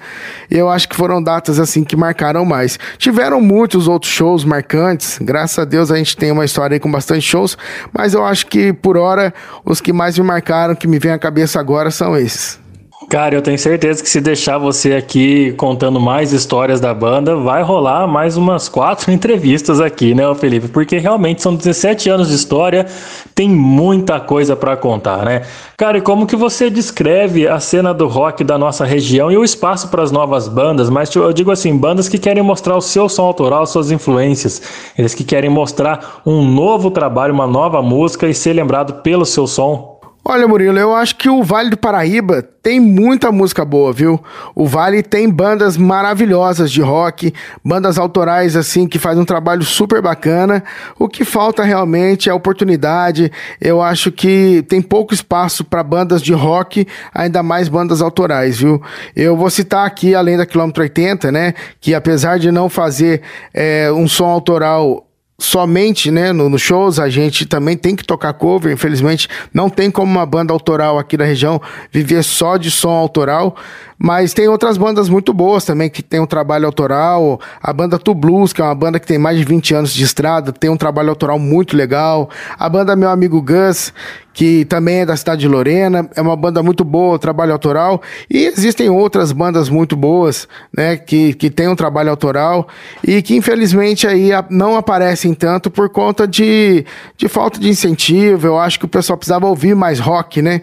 [0.51, 2.79] Eu acho que foram datas assim que marcaram mais.
[2.99, 6.91] Tiveram muitos outros shows marcantes, graças a Deus a gente tem uma história aí com
[6.91, 7.59] bastante shows,
[7.93, 9.35] mas eu acho que por hora
[9.65, 12.66] os que mais me marcaram, que me vem à cabeça agora são esses.
[13.09, 17.63] Cara, eu tenho certeza que se deixar você aqui contando mais histórias da banda, vai
[17.63, 20.67] rolar mais umas quatro entrevistas aqui, né, Felipe?
[20.67, 22.85] Porque realmente são 17 anos de história,
[23.33, 25.43] tem muita coisa para contar, né?
[25.77, 29.45] Cara, e como que você descreve a cena do rock da nossa região e o
[29.45, 30.91] espaço para as novas bandas?
[30.91, 34.61] Mas eu digo assim, bandas que querem mostrar o seu som autoral, suas influências,
[34.99, 39.47] eles que querem mostrar um novo trabalho, uma nova música e ser lembrado pelo seu
[39.47, 39.96] som.
[40.29, 44.21] Olha, Murilo, eu acho que o Vale do Paraíba tem muita música boa, viu?
[44.57, 47.33] O Vale tem bandas maravilhosas de rock,
[47.65, 50.65] bandas autorais assim que fazem um trabalho super bacana.
[50.99, 53.31] O que falta realmente é oportunidade.
[53.61, 58.83] Eu acho que tem pouco espaço para bandas de rock, ainda mais bandas autorais, viu?
[59.15, 61.55] Eu vou citar aqui, além da Quilômetro 80, né?
[61.81, 63.23] Que apesar de não fazer
[63.55, 65.06] é, um som autoral
[65.39, 68.73] somente né, nos no shows, a gente também tem que tocar cover.
[68.73, 71.61] Infelizmente, não tem como uma banda autoral aqui da região
[71.91, 73.57] viver só de som autoral.
[73.99, 77.41] Mas tem outras bandas muito boas também que tem um trabalho autoral.
[77.63, 80.05] A banda Tu Blues, que é uma banda que tem mais de 20 anos de
[80.05, 82.29] estrada, tem um trabalho autoral muito legal.
[82.59, 83.93] A banda Meu Amigo Gus,
[84.37, 88.45] que também é da cidade de Lorena, é uma banda muito boa, trabalho autoral, e
[88.45, 90.47] existem outras bandas muito boas,
[90.77, 92.69] né, que, que tem um trabalho autoral
[93.03, 96.85] e que infelizmente aí não aparecem tanto por conta de,
[97.17, 98.47] de falta de incentivo.
[98.47, 100.61] Eu acho que o pessoal precisava ouvir mais rock, né?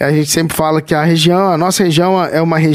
[0.00, 2.71] A gente sempre fala que a região, a nossa região é uma região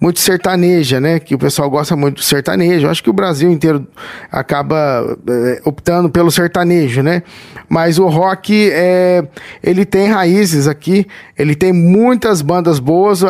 [0.00, 1.18] muito sertaneja, né?
[1.18, 2.86] Que o pessoal gosta muito do sertanejo.
[2.86, 3.86] Eu acho que o Brasil inteiro
[4.30, 7.22] acaba é, optando pelo sertanejo, né?
[7.68, 9.26] Mas o rock, é,
[9.62, 11.06] ele tem raízes aqui,
[11.38, 13.28] ele tem muitas bandas boas, é,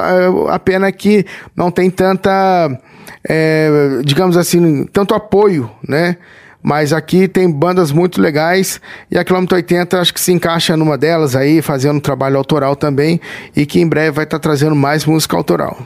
[0.48, 1.26] a pena que
[1.56, 2.70] não tem tanta,
[3.28, 6.16] é, digamos assim, tanto apoio, né?
[6.62, 8.80] Mas aqui tem bandas muito legais
[9.10, 12.74] e a Quilômetro 80 acho que se encaixa numa delas aí, fazendo um trabalho autoral
[12.74, 13.20] também
[13.54, 15.78] e que em breve vai estar tá trazendo mais música autoral.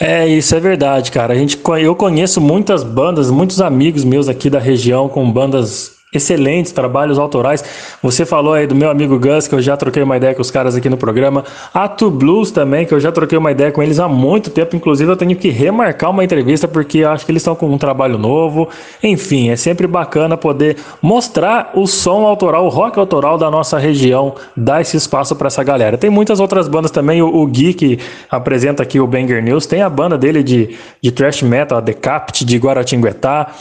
[0.00, 1.34] É, isso é verdade, cara.
[1.34, 6.72] A gente, eu conheço muitas bandas, muitos amigos meus aqui da região com bandas excelentes
[6.72, 7.64] trabalhos autorais.
[8.02, 10.50] Você falou aí do meu amigo Gus, que eu já troquei uma ideia com os
[10.50, 11.44] caras aqui no programa.
[11.72, 14.74] A Tu Blues também, que eu já troquei uma ideia com eles há muito tempo.
[14.74, 18.18] Inclusive, eu tenho que remarcar uma entrevista porque acho que eles estão com um trabalho
[18.18, 18.68] novo.
[19.02, 24.34] Enfim, é sempre bacana poder mostrar o som autoral, o rock autoral da nossa região,
[24.56, 25.96] dar esse espaço para essa galera.
[25.96, 27.22] Tem muitas outras bandas também.
[27.22, 31.12] O, o Gui, que apresenta aqui o Banger News, tem a banda dele de, de
[31.12, 33.52] thrash metal, a Decapt, de Guaratinguetá.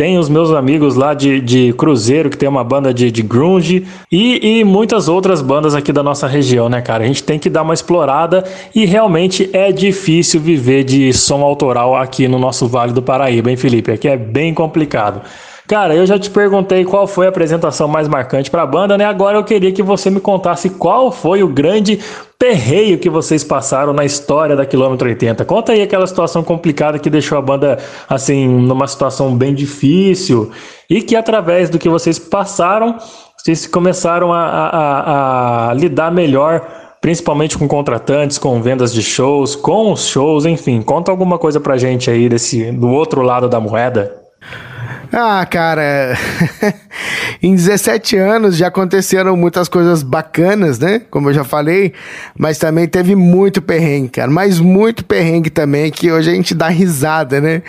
[0.00, 3.86] Tem os meus amigos lá de, de Cruzeiro, que tem uma banda de, de grunge,
[4.10, 7.04] e, e muitas outras bandas aqui da nossa região, né, cara?
[7.04, 8.42] A gente tem que dar uma explorada
[8.74, 13.58] e realmente é difícil viver de som autoral aqui no nosso Vale do Paraíba, hein,
[13.58, 13.92] Felipe?
[13.92, 15.20] Aqui é bem complicado.
[15.70, 19.04] Cara, eu já te perguntei qual foi a apresentação mais marcante para a banda, né?
[19.04, 22.00] Agora eu queria que você me contasse qual foi o grande
[22.36, 25.44] perreio que vocês passaram na história da Quilômetro 80.
[25.44, 27.78] Conta aí aquela situação complicada que deixou a banda
[28.08, 30.50] assim numa situação bem difícil
[30.90, 32.98] e que através do que vocês passaram,
[33.38, 36.66] vocês começaram a, a, a lidar melhor
[37.00, 40.82] principalmente com contratantes, com vendas de shows, com os shows, enfim.
[40.82, 44.19] Conta alguma coisa pra gente aí desse do outro lado da moeda.
[45.12, 46.16] Ah, cara,
[47.42, 51.02] em 17 anos já aconteceram muitas coisas bacanas, né?
[51.10, 51.92] Como eu já falei,
[52.38, 54.30] mas também teve muito perrengue, cara.
[54.30, 57.62] Mas muito perrengue também, que hoje a gente dá risada, né?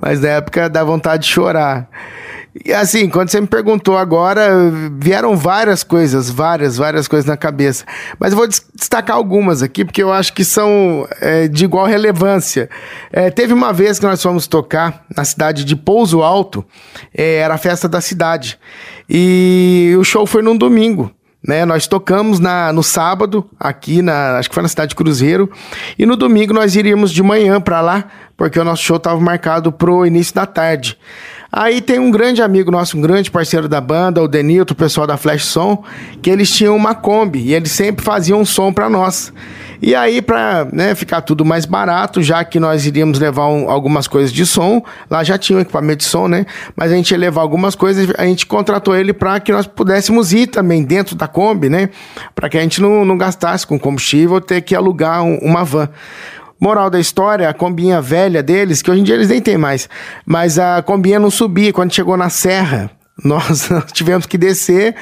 [0.00, 1.88] Mas na época dá vontade de chorar.
[2.64, 4.50] E assim, quando você me perguntou agora,
[4.98, 7.84] vieram várias coisas, várias, várias coisas na cabeça.
[8.18, 12.68] Mas eu vou destacar algumas aqui, porque eu acho que são é, de igual relevância.
[13.12, 16.64] É, teve uma vez que nós fomos tocar na cidade de Pouso Alto,
[17.14, 18.58] é, era a festa da cidade.
[19.08, 21.12] E o show foi num domingo.
[21.46, 24.38] Né, nós tocamos na, no sábado, aqui na.
[24.38, 25.48] Acho que foi na cidade de Cruzeiro.
[25.96, 28.06] E no domingo nós iríamos de manhã para lá,
[28.36, 30.98] porque o nosso show estava marcado pro início da tarde.
[31.50, 35.06] Aí tem um grande amigo nosso, um grande parceiro da banda, o Denilton, o pessoal
[35.06, 35.82] da Flash Som,
[36.20, 39.32] que eles tinham uma Kombi e eles sempre faziam um som para nós.
[39.80, 44.08] E aí, para né, ficar tudo mais barato, já que nós iríamos levar um, algumas
[44.08, 46.46] coisas de som, lá já tinha um equipamento de som, né?
[46.76, 50.32] Mas a gente ia levar algumas coisas, a gente contratou ele para que nós pudéssemos
[50.32, 51.90] ir também dentro da Kombi, né?
[52.34, 55.88] Para que a gente não, não gastasse com combustível, ter que alugar um, uma van.
[56.60, 59.88] Moral da história, a combinha velha deles, que hoje em dia eles nem têm mais,
[60.26, 62.90] mas a combinha não subia quando chegou na serra.
[63.24, 64.94] Nós tivemos que descer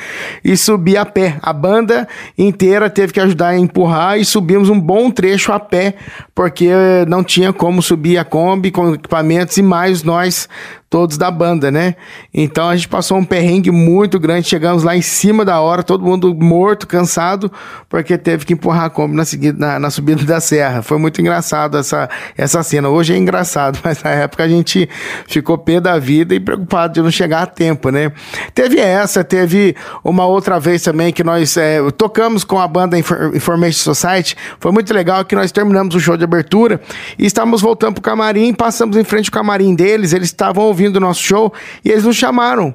[0.43, 1.39] e subir a pé.
[1.43, 5.95] A banda inteira teve que ajudar a empurrar e subimos um bom trecho a pé,
[6.35, 6.71] porque
[7.07, 10.49] não tinha como subir a Kombi com equipamentos e mais nós
[10.89, 11.97] todos da banda, né?
[12.33, 16.05] Então a gente passou um perrengue muito grande, chegamos lá em cima da hora, todo
[16.05, 17.51] mundo morto, cansado,
[17.89, 19.25] porque teve que empurrar a Kombi na,
[19.57, 20.83] na, na subida da serra.
[20.83, 22.89] Foi muito engraçado essa, essa cena.
[22.89, 24.89] Hoje é engraçado, mas na época a gente
[25.27, 28.13] ficou pé da vida e preocupado de não chegar a tempo, né?
[28.55, 33.95] Teve essa, teve uma outra vez também que nós é, tocamos com a banda Information
[33.95, 34.37] Society.
[34.61, 36.81] Foi muito legal que nós terminamos o show de abertura
[37.19, 41.01] e estávamos voltando pro camarim, passamos em frente ao camarim deles, eles estavam ouvindo o
[41.01, 42.75] nosso show e eles nos chamaram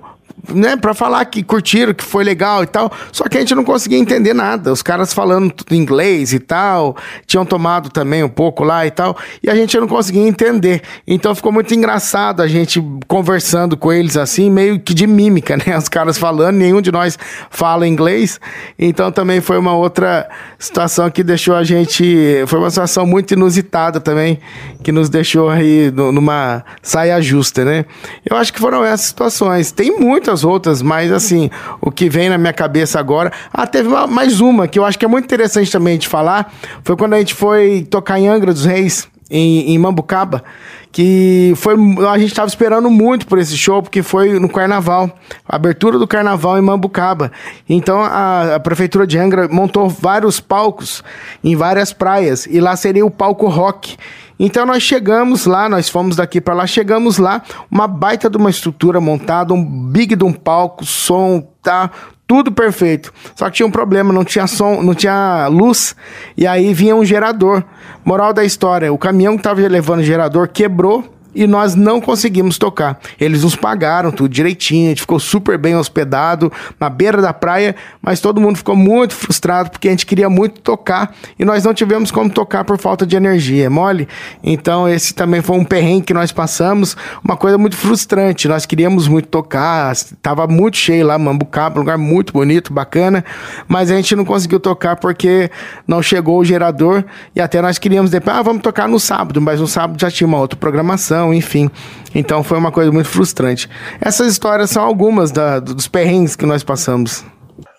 [0.49, 2.91] né, para falar que curtiram, que foi legal e tal.
[3.11, 4.71] Só que a gente não conseguia entender nada.
[4.71, 6.95] Os caras falando tudo inglês e tal,
[7.25, 10.81] tinham tomado também um pouco lá e tal, e a gente não conseguia entender.
[11.07, 15.77] Então ficou muito engraçado a gente conversando com eles assim, meio que de mímica, né?
[15.77, 17.17] Os caras falando, nenhum de nós
[17.49, 18.39] fala inglês.
[18.77, 23.99] Então também foi uma outra situação que deixou a gente, foi uma situação muito inusitada
[23.99, 24.39] também,
[24.83, 27.85] que nos deixou aí numa saia justa, né?
[28.27, 29.71] Eu acho que foram essas situações.
[29.71, 31.49] Tem muitas muitas outras, mas assim,
[31.81, 33.31] o que vem na minha cabeça agora.
[33.51, 36.53] Ah, teve mais uma que eu acho que é muito interessante também de falar.
[36.83, 39.07] Foi quando a gente foi tocar em Angra dos Reis.
[39.29, 40.43] em, em Mambucaba,
[40.91, 41.75] que foi
[42.09, 45.09] a gente estava esperando muito por esse show porque foi no Carnaval,
[45.47, 47.31] abertura do Carnaval em Mambucaba.
[47.67, 51.03] Então a, a prefeitura de Angra montou vários palcos
[51.43, 53.95] em várias praias e lá seria o palco rock.
[54.37, 58.49] Então nós chegamos lá, nós fomos daqui para lá, chegamos lá, uma baita de uma
[58.49, 61.91] estrutura montada, um big de um palco, som, tá
[62.31, 63.11] tudo perfeito.
[63.35, 65.93] Só que tinha um problema, não tinha som, não tinha luz,
[66.37, 67.61] e aí vinha um gerador.
[68.05, 72.57] Moral da história, o caminhão que estava levando o gerador quebrou e nós não conseguimos
[72.57, 72.99] tocar.
[73.19, 77.75] Eles nos pagaram tudo direitinho, a gente ficou super bem hospedado na beira da praia,
[78.01, 81.73] mas todo mundo ficou muito frustrado porque a gente queria muito tocar e nós não
[81.73, 84.07] tivemos como tocar por falta de energia, é mole?
[84.43, 88.47] Então esse também foi um perrengue que nós passamos, uma coisa muito frustrante.
[88.47, 93.23] Nós queríamos muito tocar, estava muito cheio lá, Mambucaba, um lugar muito bonito, bacana,
[93.67, 95.49] mas a gente não conseguiu tocar porque
[95.87, 97.03] não chegou o gerador
[97.35, 100.27] e até nós queríamos depois, ah, vamos tocar no sábado, mas no sábado já tinha
[100.27, 101.69] uma outra programação enfim.
[102.15, 103.69] Então foi uma coisa muito frustrante.
[103.99, 107.23] Essas histórias são algumas da, dos perrengues que nós passamos.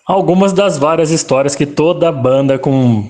[0.07, 3.09] Algumas das várias histórias que toda banda com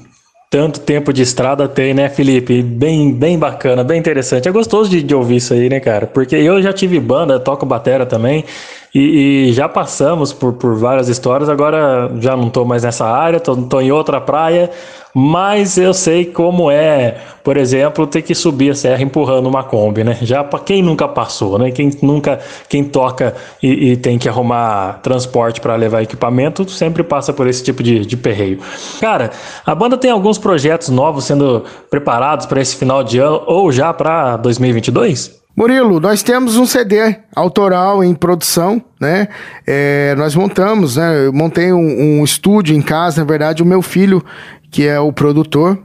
[0.49, 2.61] tanto tempo de estrada tem, né, Felipe?
[2.61, 4.47] Bem, bem bacana, bem interessante.
[4.47, 6.05] É gostoso de, de ouvir isso aí, né, cara?
[6.05, 8.45] Porque eu já tive banda, toco batera também.
[8.93, 13.37] E, e, já passamos por, por várias histórias, agora já não estou mais nessa área,
[13.37, 14.69] estou em outra praia,
[15.11, 20.03] mas eu sei como é, por exemplo, ter que subir a serra empurrando uma Kombi,
[20.03, 20.19] né?
[20.21, 21.71] Já para quem nunca passou, né?
[21.71, 22.39] Quem nunca,
[22.69, 27.63] quem toca e, e tem que arrumar transporte para levar equipamento, sempre passa por esse
[27.63, 28.59] tipo de, de perreio.
[28.99, 29.31] Cara,
[29.65, 33.91] a banda tem alguns projetos novos sendo preparados para esse final de ano ou já
[33.91, 35.42] para 2022?
[35.55, 39.27] Murilo, nós temos um CD autoral em produção, né?
[39.67, 41.27] É, nós montamos, né?
[41.27, 44.23] Eu montei um, um, estúdio em casa, na verdade, o meu filho,
[44.71, 45.77] que é o produtor,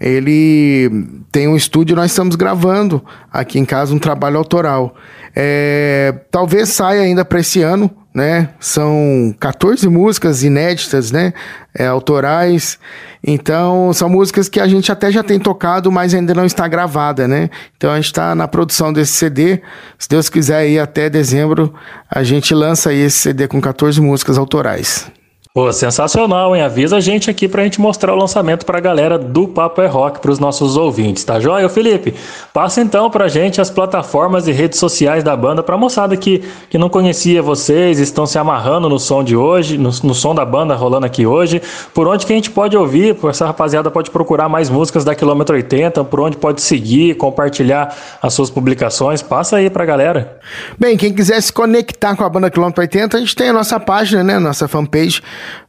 [0.00, 0.90] ele
[1.30, 4.94] tem um estúdio, nós estamos gravando aqui em casa um trabalho autoral.
[5.36, 8.50] É, talvez saia ainda para esse ano, né?
[8.60, 11.32] São 14 músicas inéditas, né?
[11.74, 12.78] É, autorais.
[13.24, 17.26] Então, são músicas que a gente até já tem tocado, mas ainda não está gravada,
[17.26, 17.48] né?
[17.76, 19.62] Então, a gente está na produção desse CD.
[19.98, 21.72] Se Deus quiser, aí até dezembro,
[22.10, 25.10] a gente lança esse CD com 14 músicas autorais.
[25.54, 26.62] Pô, sensacional, hein?
[26.62, 30.18] Avisa a gente aqui pra gente mostrar o lançamento pra galera do Papo é Rock,
[30.18, 31.68] pros nossos ouvintes, tá joia?
[31.68, 32.14] Felipe,
[32.54, 36.78] passa então pra gente as plataformas e redes sociais da banda pra moçada que, que
[36.78, 40.74] não conhecia vocês, estão se amarrando no som de hoje, no, no som da banda
[40.74, 41.60] rolando aqui hoje.
[41.92, 43.14] Por onde que a gente pode ouvir?
[43.28, 48.32] Essa rapaziada pode procurar mais músicas da Quilômetro 80, por onde pode seguir, compartilhar as
[48.32, 49.20] suas publicações.
[49.20, 50.40] Passa aí pra galera.
[50.78, 53.78] Bem, quem quiser se conectar com a banda Quilômetro 80, a gente tem a nossa
[53.78, 54.38] página, né?
[54.38, 55.20] Nossa fanpage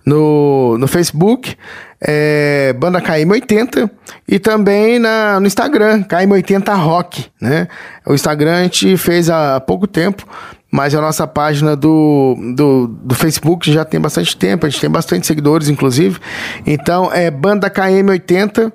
[0.05, 1.55] no, no Facebook,
[2.01, 3.89] é, Banda KM80,
[4.27, 7.67] e também na, no Instagram, KM80 Rock, né?
[8.05, 10.27] O Instagram a gente fez há pouco tempo,
[10.71, 14.89] mas a nossa página do, do, do Facebook já tem bastante tempo, a gente tem
[14.89, 16.19] bastante seguidores, inclusive.
[16.65, 18.71] Então, é Banda KM80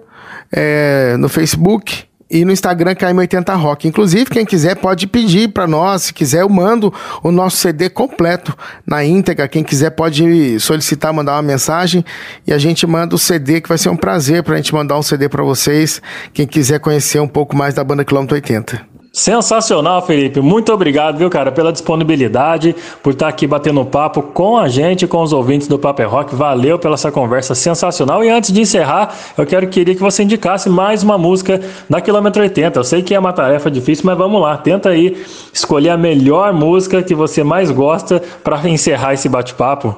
[0.53, 3.87] é, no Facebook, e no Instagram KM80Rock.
[3.87, 6.93] Inclusive, quem quiser pode pedir para nós, se quiser eu mando
[7.23, 8.57] o nosso CD completo
[8.87, 9.49] na íntegra.
[9.49, 12.05] Quem quiser pode solicitar, mandar uma mensagem
[12.47, 14.99] e a gente manda o CD, que vai ser um prazer para a gente mandar
[14.99, 16.03] um CD para vocês,
[16.33, 18.98] quem quiser conhecer um pouco mais da banda Quilômetro 80.
[19.19, 20.41] Sensacional, Felipe.
[20.41, 25.21] Muito obrigado, viu, cara, pela disponibilidade, por estar aqui batendo papo com a gente, com
[25.21, 26.37] os ouvintes do Paper Rock.
[26.37, 28.23] Valeu pela essa conversa sensacional.
[28.23, 32.41] E antes de encerrar, eu quero queria que você indicasse mais uma música da Quilômetro
[32.41, 32.79] 80.
[32.79, 34.57] Eu sei que é uma tarefa difícil, mas vamos lá.
[34.57, 35.21] Tenta aí
[35.53, 39.97] escolher a melhor música que você mais gosta para encerrar esse bate-papo.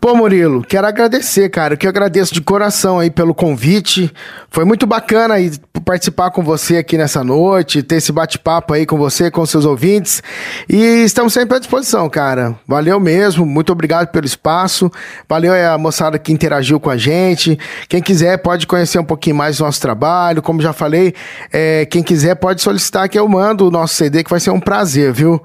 [0.00, 1.76] Pô, Murilo, quero agradecer, cara.
[1.76, 4.12] Que eu agradeço de coração aí pelo convite.
[4.48, 5.50] Foi muito bacana aí
[5.84, 10.22] participar com você aqui nessa noite, ter esse bate-papo aí com você, com seus ouvintes.
[10.68, 12.54] E estamos sempre à disposição, cara.
[12.66, 14.90] Valeu mesmo, muito obrigado pelo espaço.
[15.28, 17.58] Valeu a moçada que interagiu com a gente.
[17.88, 20.42] Quem quiser pode conhecer um pouquinho mais do nosso trabalho.
[20.42, 21.12] Como já falei,
[21.52, 24.60] é, quem quiser pode solicitar que eu mando o nosso CD, que vai ser um
[24.60, 25.42] prazer, viu?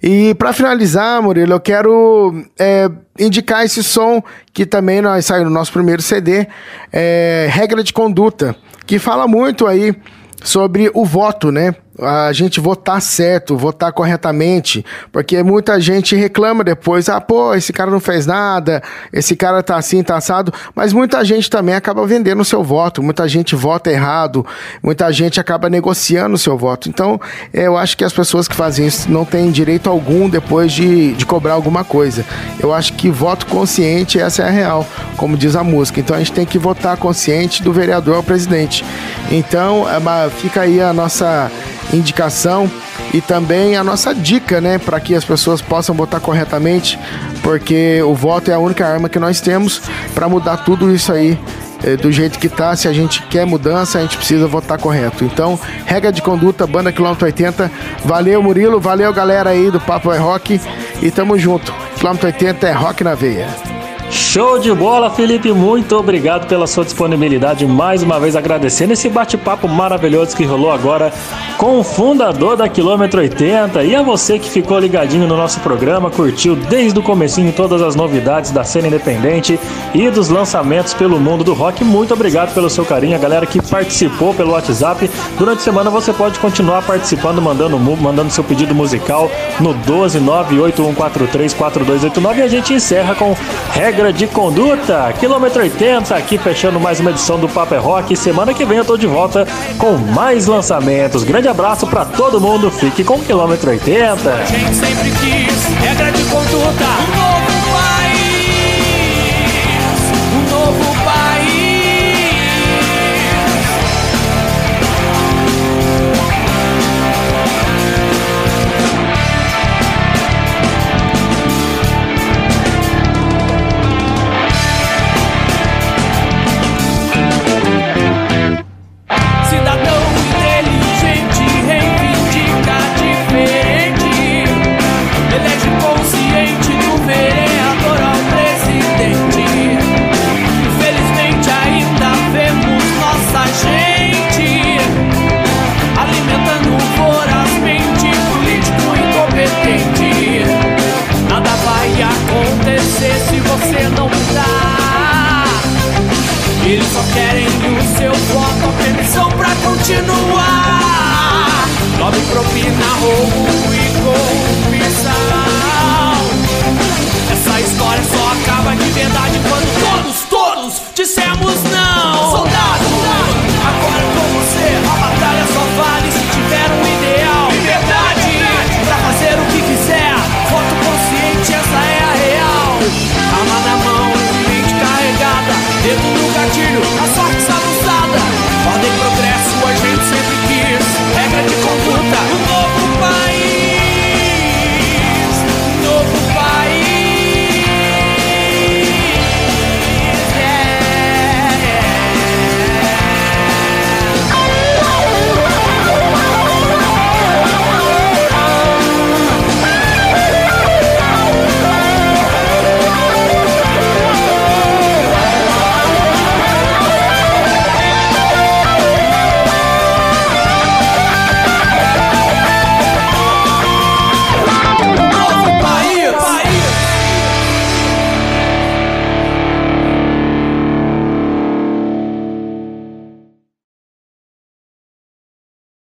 [0.00, 2.44] E para finalizar, Murilo, eu quero.
[2.56, 2.88] É,
[3.18, 4.22] indicar esse som
[4.52, 6.46] que também nós saiu no nosso primeiro CD,
[6.92, 8.56] é, Regra de Conduta,
[8.86, 9.94] que fala muito aí
[10.42, 11.74] sobre o voto, né?
[12.00, 17.90] A gente votar certo, votar corretamente, porque muita gente reclama depois, ah, pô, esse cara
[17.90, 18.82] não fez nada,
[19.12, 23.02] esse cara tá assim, tá assado, mas muita gente também acaba vendendo o seu voto,
[23.02, 24.46] muita gente vota errado,
[24.82, 26.88] muita gente acaba negociando o seu voto.
[26.88, 27.20] Então,
[27.52, 31.24] eu acho que as pessoas que fazem isso não têm direito algum depois de, de
[31.24, 32.24] cobrar alguma coisa.
[32.60, 34.86] Eu acho que voto consciente, essa é a real,
[35.16, 36.00] como diz a música.
[36.00, 38.84] Então, a gente tem que votar consciente do vereador ao presidente.
[39.30, 41.50] Então, é fica aí a nossa
[41.92, 42.70] indicação
[43.12, 46.98] e também a nossa dica, né, para que as pessoas possam votar corretamente,
[47.42, 49.82] porque o voto é a única arma que nós temos
[50.14, 51.38] para mudar tudo isso aí
[51.84, 52.74] eh, do jeito que tá.
[52.74, 55.24] Se a gente quer mudança, a gente precisa votar correto.
[55.24, 57.70] Então, regra de conduta, banda quilômetro 80.
[58.04, 60.60] Valeu, Murilo, valeu galera aí do Papo é Rock
[61.02, 61.72] e tamo junto.
[61.96, 63.75] Quilômetro 80 é rock na veia.
[64.10, 65.52] Show de bola, Felipe.
[65.52, 67.66] Muito obrigado pela sua disponibilidade.
[67.66, 71.10] Mais uma vez agradecendo esse bate-papo maravilhoso que rolou agora
[71.58, 76.10] com o fundador da Quilômetro 80 e a você que ficou ligadinho no nosso programa,
[76.10, 79.58] curtiu desde o comecinho todas as novidades da cena independente
[79.94, 81.82] e dos lançamentos pelo mundo do rock.
[81.82, 85.10] Muito obrigado pelo seu carinho, a galera que participou pelo WhatsApp.
[85.38, 92.42] Durante a semana você pode continuar participando, mandando, mandando seu pedido musical no 12981434289 e
[92.42, 93.34] a gente encerra com
[93.72, 95.14] regra de conduta.
[95.18, 98.14] Quilômetro 80 aqui fechando mais uma edição do Paper é Rock.
[98.14, 99.46] Semana que vem eu tô de volta
[99.78, 101.24] com mais lançamentos.
[101.24, 102.70] Grande grande abraço para todo mundo.
[102.70, 104.32] Fique com o quilômetro 80.
[104.32, 107.65] A gente sempre quis regra de conduta.